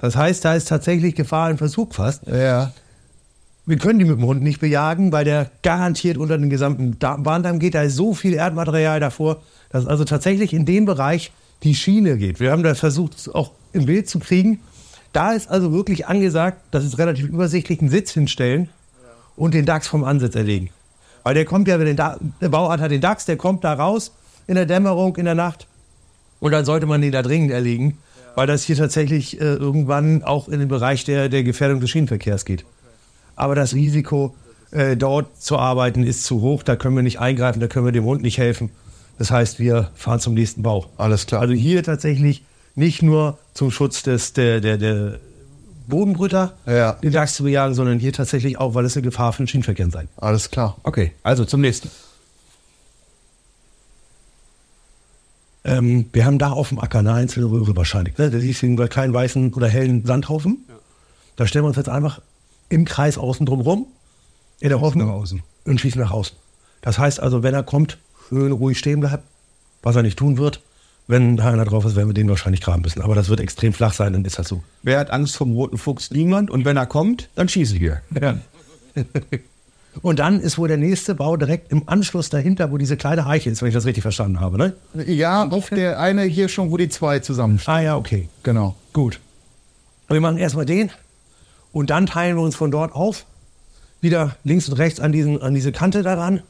Das 0.00 0.16
heißt, 0.16 0.44
da 0.44 0.54
ist 0.54 0.68
tatsächlich 0.68 1.14
Gefahr 1.14 1.50
im 1.50 1.58
Verzug 1.58 1.94
fast. 1.94 2.26
Ja. 2.26 2.72
Wir 3.68 3.78
können 3.78 3.98
die 3.98 4.04
mit 4.04 4.18
dem 4.18 4.24
Hund 4.24 4.42
nicht 4.42 4.60
bejagen, 4.60 5.10
weil 5.10 5.24
der 5.24 5.50
garantiert 5.62 6.18
unter 6.18 6.38
den 6.38 6.50
gesamten 6.50 6.98
Da- 7.00 7.16
Bahndamm 7.16 7.58
geht. 7.58 7.74
Da 7.74 7.82
ist 7.82 7.96
so 7.96 8.14
viel 8.14 8.34
Erdmaterial 8.34 9.00
davor, 9.00 9.42
dass 9.70 9.86
also 9.86 10.04
tatsächlich 10.04 10.52
in 10.54 10.64
den 10.64 10.84
Bereich 10.84 11.32
die 11.64 11.74
Schiene 11.74 12.16
geht. 12.16 12.38
Wir 12.38 12.52
haben 12.52 12.62
da 12.62 12.74
versucht, 12.76 13.16
es 13.16 13.28
auch 13.28 13.50
im 13.72 13.86
Bild 13.86 14.08
zu 14.08 14.20
kriegen. 14.20 14.60
Da 15.12 15.32
ist 15.32 15.50
also 15.50 15.72
wirklich 15.72 16.06
angesagt, 16.06 16.58
das 16.70 16.84
ist 16.84 16.98
relativ 16.98 17.26
übersichtlich, 17.26 17.80
einen 17.80 17.88
Sitz 17.90 18.12
hinstellen 18.12 18.68
und 19.34 19.52
den 19.52 19.66
Dachs 19.66 19.88
vom 19.88 20.04
Ansitz 20.04 20.36
erlegen. 20.36 20.70
Weil 21.24 21.34
der 21.34 21.44
kommt 21.44 21.66
ja, 21.66 21.76
den 21.76 21.96
da 21.96 22.18
der 22.40 22.50
Bauart 22.50 22.80
hat 22.80 22.92
den 22.92 23.00
Dachs, 23.00 23.24
der 23.24 23.36
kommt 23.36 23.64
da 23.64 23.72
raus 23.72 24.12
in 24.46 24.54
der 24.54 24.66
Dämmerung, 24.66 25.16
in 25.16 25.24
der 25.24 25.34
Nacht. 25.34 25.66
Und 26.38 26.52
dann 26.52 26.64
sollte 26.64 26.86
man 26.86 27.00
den 27.00 27.10
da 27.10 27.22
dringend 27.22 27.50
erlegen, 27.50 27.98
weil 28.36 28.46
das 28.46 28.62
hier 28.62 28.76
tatsächlich 28.76 29.40
äh, 29.40 29.54
irgendwann 29.54 30.22
auch 30.22 30.48
in 30.48 30.60
den 30.60 30.68
Bereich 30.68 31.02
der, 31.04 31.28
der 31.28 31.42
Gefährdung 31.42 31.80
des 31.80 31.90
Schienenverkehrs 31.90 32.44
geht. 32.44 32.64
Aber 33.36 33.54
das 33.54 33.74
Risiko, 33.74 34.34
äh, 34.72 34.96
dort 34.96 35.40
zu 35.40 35.58
arbeiten, 35.58 36.02
ist 36.02 36.24
zu 36.24 36.40
hoch. 36.40 36.62
Da 36.62 36.74
können 36.76 36.96
wir 36.96 37.02
nicht 37.02 37.20
eingreifen, 37.20 37.60
da 37.60 37.68
können 37.68 37.84
wir 37.84 37.92
dem 37.92 38.04
Hund 38.04 38.22
nicht 38.22 38.38
helfen. 38.38 38.70
Das 39.18 39.30
heißt, 39.30 39.58
wir 39.58 39.90
fahren 39.94 40.20
zum 40.20 40.34
nächsten 40.34 40.62
Bau. 40.62 40.86
Alles 40.98 41.26
klar. 41.26 41.40
Also 41.40 41.54
hier 41.54 41.82
tatsächlich 41.82 42.42
nicht 42.74 43.02
nur 43.02 43.38
zum 43.54 43.70
Schutz 43.70 44.02
des, 44.02 44.32
der, 44.34 44.60
der, 44.60 44.76
der 44.76 45.18
Bodenbrüter, 45.86 46.54
Ja. 46.66 46.92
den 46.94 47.12
Dachs 47.12 47.34
zu 47.36 47.44
bejagen, 47.44 47.74
sondern 47.74 47.98
hier 47.98 48.12
tatsächlich 48.12 48.58
auch, 48.58 48.74
weil 48.74 48.84
es 48.84 48.96
eine 48.96 49.04
Gefahr 49.04 49.32
für 49.32 49.42
den 49.42 49.48
Schienenverkehr 49.48 49.88
sein. 49.90 50.08
Alles 50.16 50.50
klar. 50.50 50.76
Okay, 50.82 51.12
also 51.22 51.44
zum 51.44 51.60
nächsten. 51.60 51.90
Ähm, 55.64 56.06
wir 56.12 56.24
haben 56.24 56.38
da 56.38 56.50
auf 56.50 56.68
dem 56.68 56.78
Acker 56.78 57.00
eine 57.00 57.12
einzelne 57.14 57.46
Röhre 57.46 57.74
wahrscheinlich. 57.76 58.16
Ne? 58.18 58.30
Das 58.30 58.42
ist 58.42 58.62
einen 58.62 58.76
kleinen 58.88 59.12
weißen 59.14 59.52
oder 59.54 59.68
hellen 59.68 60.04
Sandhaufen. 60.04 60.58
Da 61.36 61.46
stellen 61.46 61.64
wir 61.64 61.68
uns 61.68 61.76
jetzt 61.76 61.88
einfach 61.88 62.20
im 62.68 62.84
Kreis 62.84 63.18
außen 63.18 63.46
drum 63.46 63.60
rum. 63.60 63.86
In 64.60 64.70
der 64.70 64.80
Hoffnung. 64.80 65.08
nach 65.08 65.14
außen. 65.14 65.42
Und 65.64 65.80
schießen 65.80 66.00
nach 66.00 66.10
außen. 66.10 66.36
Das 66.80 66.98
heißt 66.98 67.20
also, 67.20 67.42
wenn 67.42 67.54
er 67.54 67.62
kommt, 67.62 67.98
schön 68.28 68.52
ruhig 68.52 68.78
stehen 68.78 69.00
bleibt, 69.00 69.24
was 69.82 69.96
er 69.96 70.02
nicht 70.02 70.18
tun 70.18 70.38
wird. 70.38 70.62
Wenn 71.08 71.36
da 71.36 71.52
einer 71.52 71.64
drauf 71.64 71.84
ist, 71.84 71.94
werden 71.94 72.08
wir 72.08 72.14
den 72.14 72.28
wahrscheinlich 72.28 72.60
graben 72.60 72.82
müssen. 72.82 73.00
Aber 73.00 73.14
das 73.14 73.28
wird 73.28 73.40
extrem 73.40 73.72
flach 73.72 73.92
sein, 73.92 74.12
dann 74.12 74.24
ist 74.24 74.38
das 74.38 74.48
so. 74.48 74.64
Wer 74.82 74.98
hat 74.98 75.10
Angst 75.10 75.36
vom 75.36 75.52
roten 75.52 75.78
Fuchs? 75.78 76.10
Niemand. 76.10 76.50
Und 76.50 76.64
wenn 76.64 76.76
er 76.76 76.86
kommt, 76.86 77.28
dann 77.36 77.48
schieße 77.48 77.74
ich 77.74 77.80
hier. 77.80 78.00
Ja. 78.20 78.38
Und 80.02 80.18
dann 80.18 80.40
ist 80.40 80.58
wohl 80.58 80.68
der 80.68 80.76
nächste 80.76 81.14
Bau 81.14 81.36
direkt 81.36 81.72
im 81.72 81.88
Anschluss 81.88 82.28
dahinter, 82.28 82.70
wo 82.70 82.76
diese 82.76 82.96
kleine 82.96 83.26
Eiche 83.26 83.50
ist, 83.50 83.62
wenn 83.62 83.68
ich 83.68 83.74
das 83.74 83.86
richtig 83.86 84.02
verstanden 84.02 84.40
habe. 84.40 84.58
Ne? 84.58 84.74
Ja, 85.06 85.48
auf 85.48 85.70
der 85.70 85.98
eine 86.00 86.22
hier 86.22 86.48
schon, 86.48 86.70
wo 86.70 86.76
die 86.76 86.88
zwei 86.88 87.20
zusammenstehen. 87.20 87.74
Ah 87.74 87.80
ja, 87.80 87.96
okay. 87.96 88.28
Genau. 88.42 88.76
Gut. 88.92 89.20
Wir 90.08 90.20
machen 90.20 90.38
erstmal 90.38 90.66
den 90.66 90.90
und 91.72 91.90
dann 91.90 92.06
teilen 92.06 92.36
wir 92.36 92.42
uns 92.42 92.56
von 92.56 92.70
dort 92.70 92.92
auf. 92.92 93.26
Wieder 94.00 94.36
links 94.44 94.68
und 94.68 94.74
rechts 94.74 95.00
an, 95.00 95.12
diesen, 95.12 95.42
an 95.42 95.54
diese 95.54 95.72
Kante 95.72 96.02
daran. 96.02 96.42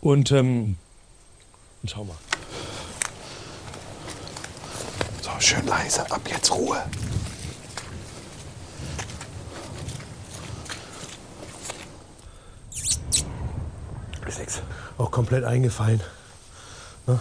Und, 0.00 0.30
ähm, 0.32 0.76
und 1.82 1.90
schau 1.90 2.04
mal. 2.04 2.16
So, 5.22 5.30
schön 5.38 5.66
leise. 5.66 6.10
Ab 6.10 6.20
jetzt 6.28 6.52
Ruhe. 6.52 6.82
Ist 14.26 14.38
nix. 14.38 14.62
Auch 14.98 15.10
komplett 15.10 15.44
eingefallen. 15.44 16.00
Ne? 17.06 17.18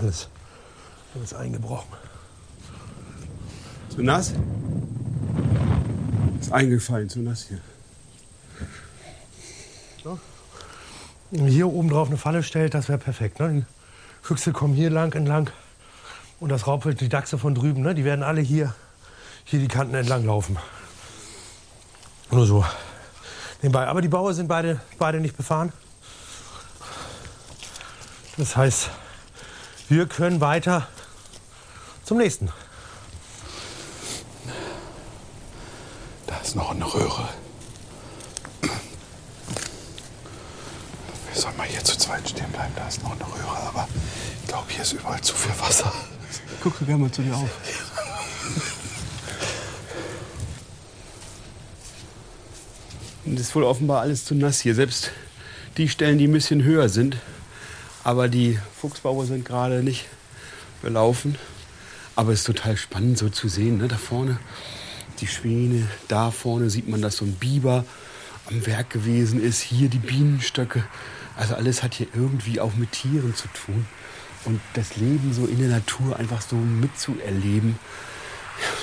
Alles, 0.00 0.28
alles 1.14 1.34
eingebrochen. 1.34 1.92
Zu 3.90 4.02
nass? 4.02 4.32
Ist 6.44 6.52
eingefallen, 6.52 7.08
zu 7.08 7.20
nass 7.20 7.46
hier. 7.48 7.60
Man 11.30 11.46
hier 11.46 11.66
oben 11.66 11.88
drauf 11.88 12.08
eine 12.08 12.18
Falle 12.18 12.42
stellt, 12.42 12.74
das 12.74 12.90
wäre 12.90 12.98
perfekt. 12.98 13.40
Ne? 13.40 13.64
Die 13.64 13.64
Füchse 14.20 14.52
kommen 14.52 14.74
hier 14.74 14.90
lang 14.90 15.14
entlang 15.14 15.50
und 16.40 16.50
das 16.50 16.66
Raubwild, 16.66 17.00
die 17.00 17.08
Dachse 17.08 17.38
von 17.38 17.54
drüben, 17.54 17.80
ne? 17.80 17.94
die 17.94 18.04
werden 18.04 18.22
alle 18.22 18.42
hier, 18.42 18.74
hier 19.44 19.58
die 19.58 19.68
Kanten 19.68 19.94
entlang 19.94 20.26
laufen. 20.26 20.58
Nur 22.30 22.46
so. 22.46 22.62
Nebenbei. 23.62 23.86
Aber 23.86 24.02
die 24.02 24.08
Bauer 24.08 24.34
sind 24.34 24.46
beide, 24.46 24.82
beide 24.98 25.20
nicht 25.20 25.38
befahren. 25.38 25.72
Das 28.36 28.54
heißt, 28.54 28.90
wir 29.88 30.06
können 30.06 30.42
weiter 30.42 30.88
zum 32.04 32.18
nächsten. 32.18 32.50
Ist 36.54 36.56
noch 36.56 36.70
eine 36.70 36.84
Röhre. 36.84 37.28
Wir 41.32 41.40
sollen 41.40 41.56
mal 41.56 41.66
hier 41.66 41.82
zu 41.82 41.98
zweit 41.98 42.28
stehen 42.28 42.48
bleiben. 42.52 42.72
Da 42.76 42.86
ist 42.86 43.02
noch 43.02 43.10
eine 43.10 43.24
Röhre, 43.24 43.56
aber 43.66 43.88
ich 44.40 44.48
glaube, 44.48 44.66
hier 44.68 44.82
ist 44.82 44.92
überall 44.92 45.20
zu 45.20 45.34
viel 45.34 45.50
Wasser. 45.58 45.92
Guck 46.62 46.78
gerne 46.78 46.98
mal 46.98 47.10
zu 47.10 47.22
dir 47.22 47.34
auf. 47.34 47.50
Und 53.24 53.34
es 53.34 53.48
ist 53.48 53.54
wohl 53.56 53.64
offenbar 53.64 54.02
alles 54.02 54.24
zu 54.24 54.36
nass 54.36 54.60
hier. 54.60 54.76
Selbst 54.76 55.10
die 55.76 55.88
Stellen, 55.88 56.18
die 56.18 56.28
ein 56.28 56.32
bisschen 56.32 56.62
höher 56.62 56.88
sind. 56.88 57.16
Aber 58.04 58.28
die 58.28 58.60
Fuchsbaue 58.80 59.26
sind 59.26 59.44
gerade 59.44 59.82
nicht 59.82 60.06
belaufen. 60.82 61.36
Aber 62.14 62.30
es 62.30 62.40
ist 62.40 62.46
total 62.46 62.76
spannend 62.76 63.18
so 63.18 63.28
zu 63.28 63.48
sehen. 63.48 63.78
Ne? 63.78 63.88
Da 63.88 63.96
vorne 63.96 64.38
die 65.20 65.26
Schwäne, 65.26 65.88
da 66.08 66.30
vorne 66.30 66.70
sieht 66.70 66.88
man, 66.88 67.02
dass 67.02 67.16
so 67.16 67.24
ein 67.24 67.34
Biber 67.34 67.84
am 68.46 68.66
Werk 68.66 68.90
gewesen 68.90 69.42
ist. 69.42 69.60
Hier 69.60 69.88
die 69.88 69.98
Bienenstöcke. 69.98 70.84
Also 71.36 71.54
alles 71.54 71.82
hat 71.82 71.94
hier 71.94 72.06
irgendwie 72.14 72.60
auch 72.60 72.74
mit 72.74 72.92
Tieren 72.92 73.34
zu 73.34 73.48
tun. 73.48 73.86
Und 74.44 74.60
das 74.74 74.96
Leben 74.96 75.32
so 75.32 75.46
in 75.46 75.58
der 75.58 75.68
Natur 75.68 76.18
einfach 76.18 76.42
so 76.42 76.56
mitzuerleben, 76.56 77.78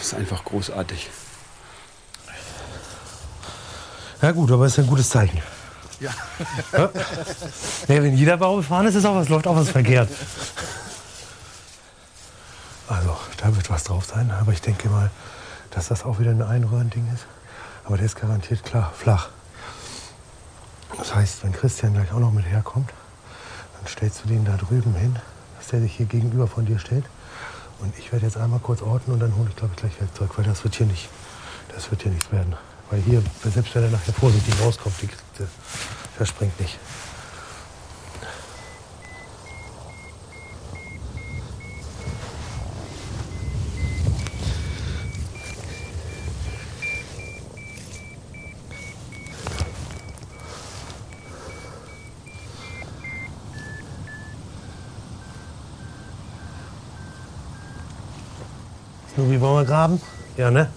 ist 0.02 0.14
einfach 0.14 0.44
großartig. 0.44 1.10
Ja 4.22 4.32
gut, 4.32 4.52
aber 4.52 4.66
es 4.66 4.74
ist 4.74 4.80
ein 4.80 4.88
gutes 4.88 5.10
Zeichen. 5.10 5.42
Ja. 6.00 6.12
Ja, 6.74 6.90
wenn 7.88 8.18
jeder 8.18 8.38
Bau 8.38 8.58
befahren 8.58 8.88
ist, 8.88 8.96
ist 8.96 9.06
auch 9.06 9.16
was, 9.16 9.30
läuft 9.30 9.46
auch 9.46 9.56
was 9.56 9.70
verkehrt. 9.70 10.10
Also, 12.88 13.16
da 13.38 13.56
wird 13.56 13.70
was 13.70 13.84
drauf 13.84 14.06
sein, 14.06 14.32
aber 14.32 14.52
ich 14.52 14.62
denke 14.62 14.90
mal, 14.90 15.12
dass 15.72 15.88
das 15.88 16.04
auch 16.04 16.20
wieder 16.20 16.32
ein 16.32 16.42
Einröhrending 16.42 17.08
ist. 17.14 17.26
Aber 17.84 17.98
der 17.98 18.06
ist 18.06 18.16
garantiert 18.16 18.64
klar, 18.64 18.94
flach. 18.96 19.30
Das 20.98 21.16
heißt, 21.16 21.44
wenn 21.44 21.52
Christian 21.52 21.94
gleich 21.94 22.12
auch 22.12 22.20
noch 22.20 22.32
mit 22.32 22.46
herkommt, 22.46 22.92
dann 23.78 23.88
stellst 23.88 24.24
du 24.24 24.28
den 24.28 24.46
da 24.46 24.58
drüben 24.58 24.94
hin, 24.94 25.18
dass 25.58 25.68
der 25.70 25.82
sich 25.82 25.96
hier 25.96 26.06
gegenüber 26.06 26.48
von 26.48 26.66
dir 26.66 26.78
stellt. 26.78 27.06
Und 27.80 27.98
ich 27.98 28.12
werde 28.12 28.26
jetzt 28.26 28.38
einmal 28.38 28.60
kurz 28.60 28.82
orten 28.82 29.12
und 29.12 29.20
dann 29.20 29.36
hole 29.36 29.50
ich, 29.50 29.56
glaube 29.56 29.74
ich, 29.74 29.82
gleich 29.82 30.00
Werkzeug, 30.00 30.38
weil 30.38 30.46
das 30.46 30.64
wird 30.64 30.76
hier 30.76 30.86
nicht, 30.86 31.10
das 31.74 31.90
wird 31.90 32.04
hier 32.04 32.12
nichts 32.12 32.32
werden. 32.32 32.56
Weil 32.92 33.02
hier, 33.02 33.24
selbst 33.44 33.74
wenn 33.74 33.84
er 33.84 33.90
nachher 33.90 34.14
vorsichtig 34.14 34.54
rauskommt, 34.62 35.02
die, 35.02 35.08
der, 35.40 35.48
der 36.20 36.26
springt 36.26 36.60
nicht. 36.60 36.78
So, 59.22 59.30
wie 59.30 59.40
wollen 59.40 59.58
wir 59.58 59.66
graben? 59.66 60.02
Ja, 60.36 60.50
ne? 60.50 60.68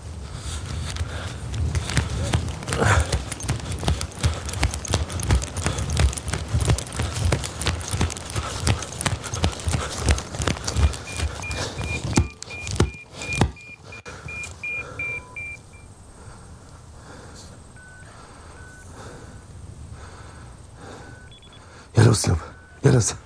Ja, 21.96 22.02
los, 22.02 22.20
Snoop. 22.20 22.38
Ja, 22.83 22.90
los. 22.90 23.16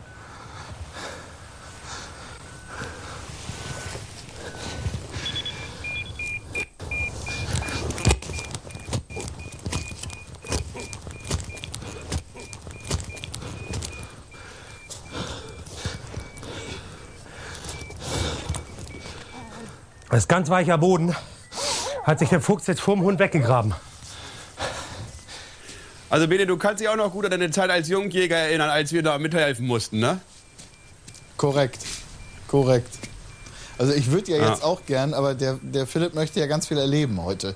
Das 20.10 20.20
ist 20.20 20.28
ganz 20.28 20.48
weicher 20.48 20.78
Boden. 20.78 21.14
Hat 22.02 22.18
sich 22.18 22.30
der 22.30 22.40
Fuchs 22.40 22.66
jetzt 22.66 22.80
vorm 22.80 23.02
Hund 23.02 23.18
weggegraben. 23.18 23.74
Also 26.10 26.26
Bene, 26.26 26.46
du 26.46 26.56
kannst 26.56 26.80
dich 26.80 26.88
auch 26.88 26.96
noch 26.96 27.12
gut 27.12 27.26
an 27.26 27.30
deine 27.30 27.50
Zeit 27.50 27.68
als 27.68 27.88
Jungjäger 27.88 28.36
erinnern, 28.36 28.70
als 28.70 28.92
wir 28.92 29.02
da 29.02 29.18
mithelfen 29.18 29.66
mussten, 29.66 29.98
ne? 29.98 30.20
Korrekt. 31.36 31.84
Korrekt. 32.46 32.88
Also 33.76 33.92
ich 33.92 34.10
würde 34.10 34.32
ja 34.32 34.38
Ja. 34.38 34.48
jetzt 34.50 34.64
auch 34.64 34.86
gern, 34.86 35.12
aber 35.12 35.34
der, 35.34 35.58
der 35.62 35.86
Philipp 35.86 36.14
möchte 36.14 36.40
ja 36.40 36.46
ganz 36.46 36.66
viel 36.66 36.78
erleben 36.78 37.22
heute. 37.22 37.54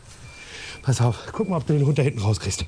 Pass 0.83 1.01
auf, 1.01 1.17
guck 1.33 1.49
mal, 1.49 1.57
ob 1.57 1.67
du 1.67 1.73
den 1.73 1.87
Hund 1.87 1.99
da 1.99 2.03
hinten 2.03 2.21
rauskriegst. 2.21 2.67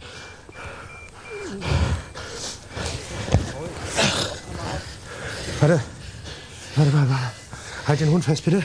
Warte, 5.61 5.81
warte 6.77 6.91
mal, 6.91 7.09
warte. 7.09 7.33
Halt 7.87 8.01
den 8.01 8.11
Hund 8.11 8.25
fest, 8.25 8.45
bitte. 8.45 8.65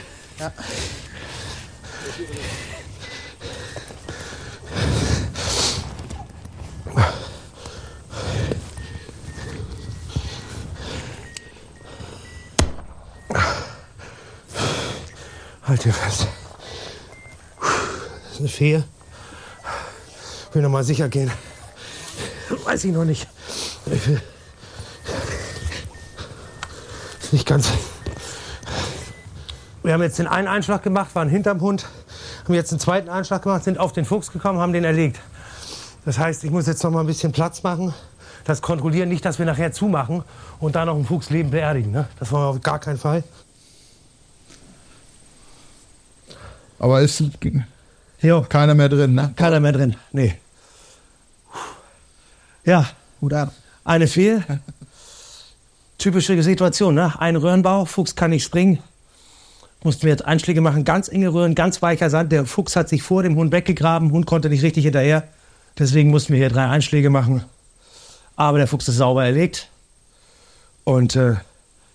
Halt 15.66 15.86
ihn 15.86 15.92
fest. 15.92 16.26
Fee. 18.60 18.82
Will 20.52 20.60
noch 20.60 20.68
mal 20.68 20.84
sicher 20.84 21.08
gehen. 21.08 21.30
Weiß 22.64 22.84
ich 22.84 22.92
noch 22.92 23.06
nicht. 23.06 23.26
Ich 23.86 24.06
will. 24.06 24.20
Nicht 27.32 27.46
ganz. 27.46 27.70
Wir 29.82 29.94
haben 29.94 30.02
jetzt 30.02 30.18
den 30.18 30.26
einen 30.26 30.46
Einschlag 30.46 30.82
gemacht, 30.82 31.14
waren 31.14 31.30
hinterm 31.30 31.62
Hund. 31.62 31.86
Haben 32.44 32.52
jetzt 32.52 32.70
den 32.70 32.78
zweiten 32.78 33.08
Einschlag 33.08 33.40
gemacht, 33.44 33.64
sind 33.64 33.78
auf 33.78 33.94
den 33.94 34.04
Fuchs 34.04 34.30
gekommen, 34.30 34.58
haben 34.58 34.74
den 34.74 34.84
erlegt. 34.84 35.18
Das 36.04 36.18
heißt, 36.18 36.44
ich 36.44 36.50
muss 36.50 36.66
jetzt 36.66 36.84
noch 36.84 36.90
mal 36.90 37.00
ein 37.00 37.06
bisschen 37.06 37.32
Platz 37.32 37.62
machen. 37.62 37.94
Das 38.44 38.60
kontrollieren, 38.60 39.08
nicht, 39.08 39.24
dass 39.24 39.38
wir 39.38 39.46
nachher 39.46 39.72
zumachen 39.72 40.22
und 40.58 40.76
da 40.76 40.84
noch 40.84 40.96
einen 40.96 41.06
Fuchs 41.06 41.30
lebend 41.30 41.52
beerdigen. 41.52 41.92
Ne? 41.92 42.08
Das 42.18 42.30
wollen 42.30 42.42
wir 42.42 42.48
auf 42.48 42.60
gar 42.60 42.78
keinen 42.78 42.98
Fall. 42.98 43.24
Aber 46.78 47.00
ist 47.00 47.22
Jo, 48.22 48.44
keiner 48.48 48.74
mehr 48.74 48.88
drin, 48.88 49.14
ne? 49.14 49.32
keiner 49.36 49.60
mehr 49.60 49.72
drin. 49.72 49.96
Nee. 50.12 50.34
Ja, 52.64 52.86
Gut 53.20 53.34
ab. 53.34 53.52
Eine 53.84 54.06
Fehl. 54.06 54.42
Typische 55.98 56.42
Situation, 56.42 56.94
ne? 56.94 57.12
Ein 57.18 57.36
Röhrenbau, 57.36 57.84
Fuchs 57.84 58.16
kann 58.16 58.30
nicht 58.30 58.44
springen. 58.44 58.78
Mussten 59.82 60.02
wir 60.02 60.10
jetzt 60.10 60.24
Einschläge 60.24 60.62
machen, 60.62 60.84
ganz 60.84 61.08
enge 61.08 61.32
Röhren, 61.32 61.54
ganz 61.54 61.82
weicher 61.82 62.08
Sand. 62.08 62.32
Der 62.32 62.46
Fuchs 62.46 62.76
hat 62.76 62.88
sich 62.88 63.02
vor 63.02 63.22
dem 63.22 63.36
Hund 63.36 63.52
weggegraben, 63.52 64.10
Hund 64.10 64.26
konnte 64.26 64.48
nicht 64.48 64.62
richtig 64.62 64.84
hinterher. 64.84 65.24
Deswegen 65.78 66.10
mussten 66.10 66.32
wir 66.32 66.38
hier 66.40 66.48
drei 66.48 66.66
Einschläge 66.66 67.10
machen. 67.10 67.44
Aber 68.36 68.56
der 68.58 68.66
Fuchs 68.66 68.88
ist 68.88 68.96
sauber 68.96 69.24
erlegt. 69.24 69.68
Und 70.84 71.16
äh, 71.16 71.34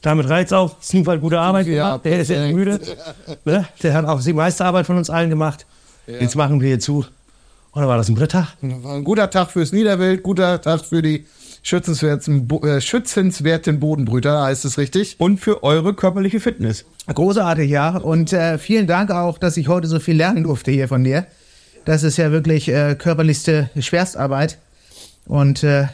damit 0.03 0.29
reicht's 0.29 0.53
auch. 0.53 0.75
Snoop 0.81 1.07
hat 1.07 1.21
gute 1.21 1.39
Arbeit 1.39 1.65
Ja, 1.65 1.87
gemacht. 1.89 2.05
Der 2.05 2.19
ist 2.19 2.29
jetzt 2.29 2.53
müde. 2.53 2.79
Ne? 3.45 3.67
Der 3.81 3.93
hat 3.93 4.05
auch 4.05 4.21
die 4.21 4.33
meiste 4.33 4.63
Arbeit 4.63 4.85
von 4.85 4.97
uns 4.97 5.09
allen 5.09 5.29
gemacht. 5.31 5.65
Jetzt 6.07 6.35
machen 6.35 6.61
wir 6.61 6.67
hier 6.67 6.79
zu. 6.79 7.05
Und 7.71 7.81
dann 7.81 7.87
war 7.87 7.97
das 7.97 8.07
ein 8.07 8.15
Britta. 8.15 8.47
War 8.61 8.95
ein 8.95 9.03
guter 9.03 9.29
Tag 9.29 9.51
fürs 9.51 9.71
Niederwild, 9.71 10.23
guter 10.23 10.61
Tag 10.61 10.85
für 10.85 11.01
die 11.01 11.25
schützenswerten, 11.61 12.47
Bo 12.47 12.63
äh, 12.65 12.79
schützenswerten 12.79 13.79
Bodenbrüter, 13.79 14.43
heißt 14.43 14.65
es 14.65 14.77
richtig. 14.77 15.15
Und 15.19 15.39
für 15.39 15.63
eure 15.63 15.93
körperliche 15.93 16.39
Fitness. 16.39 16.85
Großartig, 17.13 17.69
ja. 17.69 17.97
Und 17.97 18.31
äh, 18.31 18.57
vielen 18.57 18.87
Dank 18.87 19.11
auch, 19.11 19.37
dass 19.37 19.57
ich 19.57 19.67
heute 19.67 19.87
so 19.87 19.99
viel 19.99 20.15
lernen 20.15 20.43
durfte 20.43 20.71
hier 20.71 20.87
von 20.87 21.03
dir. 21.03 21.25
Das 21.83 22.03
ist 22.03 22.17
ja 22.17 22.31
wirklich 22.31 22.69
äh, 22.69 22.95
körperlichste 22.95 23.69
Schwerstarbeit. 23.79 24.57
Und 25.25 25.63
äh, 25.63 25.87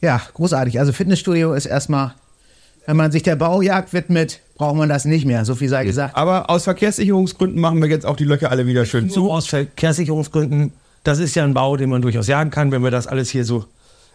ja, 0.00 0.20
großartig. 0.34 0.78
Also 0.78 0.92
Fitnessstudio 0.92 1.52
ist 1.52 1.66
erstmal, 1.66 2.14
wenn 2.86 2.96
man 2.96 3.12
sich 3.12 3.22
der 3.22 3.36
Baujagd 3.36 3.92
widmet, 3.92 4.40
braucht 4.56 4.76
man 4.76 4.88
das 4.88 5.04
nicht 5.04 5.24
mehr. 5.24 5.44
So 5.44 5.54
viel 5.54 5.68
sei 5.68 5.84
gesagt. 5.84 6.16
Aber 6.16 6.50
aus 6.50 6.64
Verkehrssicherungsgründen 6.64 7.60
machen 7.60 7.80
wir 7.80 7.88
jetzt 7.88 8.06
auch 8.06 8.16
die 8.16 8.24
Löcher 8.24 8.50
alle 8.50 8.66
wieder 8.66 8.86
schön 8.86 9.08
zu. 9.08 9.14
So 9.14 9.32
aus 9.32 9.46
Verkehrssicherungsgründen, 9.46 10.72
das 11.04 11.18
ist 11.18 11.34
ja 11.34 11.44
ein 11.44 11.54
Bau, 11.54 11.76
den 11.76 11.90
man 11.90 12.02
durchaus 12.02 12.26
jagen 12.26 12.50
kann. 12.50 12.72
Wenn 12.72 12.82
wir 12.82 12.90
das 12.90 13.06
alles 13.06 13.30
hier 13.30 13.44
so 13.44 13.64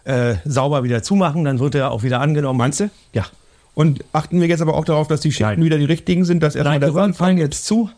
äh, 0.04 0.36
sauber 0.44 0.82
wieder 0.82 1.02
zumachen, 1.02 1.44
dann 1.44 1.58
wird 1.58 1.74
er 1.74 1.90
auch 1.90 2.02
wieder 2.02 2.20
angenommen. 2.20 2.58
Meinst 2.58 2.80
du? 2.80 2.90
Ja. 3.12 3.26
Und 3.74 4.04
achten 4.12 4.40
wir 4.40 4.48
jetzt 4.48 4.60
aber 4.60 4.74
auch 4.74 4.84
darauf, 4.84 5.06
dass 5.06 5.20
die 5.20 5.30
Schichten 5.30 5.44
Nein. 5.44 5.64
wieder 5.64 5.78
die 5.78 5.84
richtigen 5.84 6.24
sind, 6.24 6.42
dass 6.42 6.54
erstmal 6.56 6.78
Nein, 6.78 6.88
die 6.88 6.94
Röhren 6.94 7.14
fallen 7.14 7.38
jetzt 7.38 7.64
zu. 7.64 7.90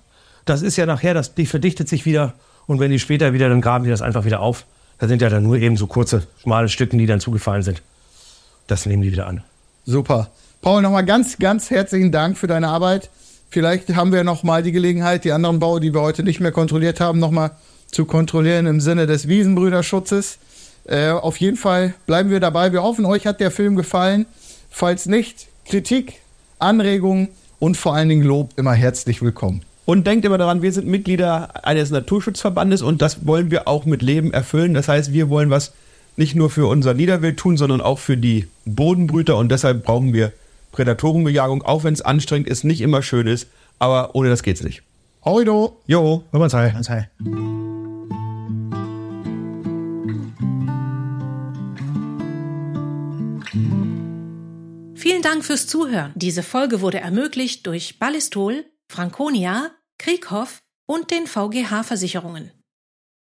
Das 0.45 0.63
ist 0.63 0.77
ja 0.77 0.87
nachher, 0.87 1.15
das, 1.15 1.35
die 1.35 1.47
verdichtet 1.47 1.89
sich 1.89 2.05
wieder. 2.05 2.35
Und 2.67 2.81
wenn 2.81 2.91
die 2.91 2.99
später 2.99 3.33
wieder, 3.33 3.49
dann 3.49 3.61
graben 3.61 3.85
die 3.85 3.91
das 3.91 4.03
einfach 4.03 4.25
wieder 4.25 4.41
auf. 4.41 4.67
Da 4.99 5.09
sind 5.09 5.23
ja 5.23 5.31
dann 5.31 5.43
nur 5.43 5.57
eben 5.57 5.77
so 5.77 5.87
kurze, 5.87 6.27
schmale 6.43 6.69
Stücken, 6.69 6.99
die 6.99 7.07
dann 7.07 7.21
zugefallen 7.21 7.63
sind. 7.63 7.83
Das 8.67 8.85
nehmen 8.85 9.03
die 9.03 9.11
wieder 9.11 9.27
an. 9.27 9.43
Super. 9.87 10.31
Paul, 10.63 10.83
nochmal 10.83 11.07
ganz, 11.07 11.39
ganz 11.39 11.71
herzlichen 11.71 12.13
Dank 12.13 12.37
für 12.37 12.47
deine 12.47 12.69
Arbeit. 12.69 13.09
Vielleicht 13.49 13.95
haben 13.97 14.13
wir 14.13 14.25
noch 14.25 14.43
mal 14.43 14.63
die 14.63 14.73
Gelegenheit, 14.73 15.25
die 15.25 15.33
anderen 15.33 15.59
Bau, 15.59 15.79
die 15.79 15.95
wir 15.95 16.03
heute 16.03 16.23
nicht 16.23 16.39
mehr 16.39 16.53
kontrolliert 16.53 17.01
haben, 17.01 17.19
noch 17.19 17.31
mal 17.31 17.53
zu 17.91 18.05
kontrollieren 18.05 18.67
im 18.67 18.79
Sinne 18.79 19.07
des 19.07 19.27
Wiesenbrüderschutzes. 19.27 20.39
Äh, 20.85 21.13
auf 21.13 21.39
jeden 21.39 21.57
Fall 21.57 21.95
bleiben 22.05 22.29
wir 22.29 22.41
dabei. 22.41 22.75
Wir 22.75 22.83
hoffen, 22.83 23.07
euch 23.07 23.27
hat 23.27 23.41
der 23.41 23.51
Film 23.51 23.75
gefallen. 23.75 24.27
Falls 24.69 25.07
nicht, 25.07 25.49
Kritik, 25.65 26.21
Anregungen 26.59 27.29
und 27.59 27.79
vor 27.79 27.95
allen 27.95 28.11
Dingen 28.11 28.23
Lob 28.23 28.51
immer 28.57 28.75
herzlich 28.75 29.23
willkommen. 29.23 29.63
Und 29.87 30.07
denkt 30.07 30.27
immer 30.27 30.37
daran, 30.37 30.61
wir 30.61 30.73
sind 30.73 30.87
Mitglieder 30.87 31.65
eines 31.65 31.91
Naturschutzverbandes 31.91 32.83
und 32.83 33.01
das 33.01 33.27
wollen 33.27 33.51
wir 33.51 33.67
auch 33.67 33.87
mit 33.87 34.03
Leben 34.03 34.31
erfüllen. 34.35 34.75
Das 34.75 34.89
heißt, 34.89 35.15
wir 35.15 35.31
wollen 35.31 35.49
was 35.49 35.73
nicht 36.19 36.35
nur 36.35 36.51
für 36.51 36.67
unser 36.67 36.93
Niederwild 36.93 37.39
tun, 37.39 37.57
sondern 37.57 37.81
auch 37.81 37.99
für 37.99 38.19
die 38.19 38.47
Bodenbrüter 38.67 39.39
und 39.39 39.51
deshalb 39.51 39.85
brauchen 39.85 40.13
wir 40.13 40.33
Prädatorenbejagung, 40.73 41.63
auch 41.63 41.85
wenn 41.85 41.95
es 41.95 42.03
anstrengend 42.03 42.49
ist, 42.49 42.65
nicht 42.65 42.81
immer 42.81 43.03
schön 43.03 43.27
ist, 43.27 43.49
aber 43.79 44.15
ohne 44.15 44.29
das 44.29 44.43
geht's 44.43 44.63
nicht. 44.63 44.83
Hoi 45.25 45.45
Jo. 45.87 46.25
Halt. 46.33 46.73
Ganz 46.73 46.89
heil. 46.89 47.11
Vielen 54.95 55.23
Dank 55.23 55.45
fürs 55.45 55.67
Zuhören. 55.67 56.13
Diese 56.15 56.43
Folge 56.43 56.81
wurde 56.83 57.01
ermöglicht 57.01 57.67
durch 57.67 57.99
Ballistol, 57.99 58.65
Franconia, 58.89 59.71
Krieghoff 59.99 60.61
und 60.87 61.11
den 61.11 61.27
VGH 61.27 61.85
Versicherungen. 61.85 62.51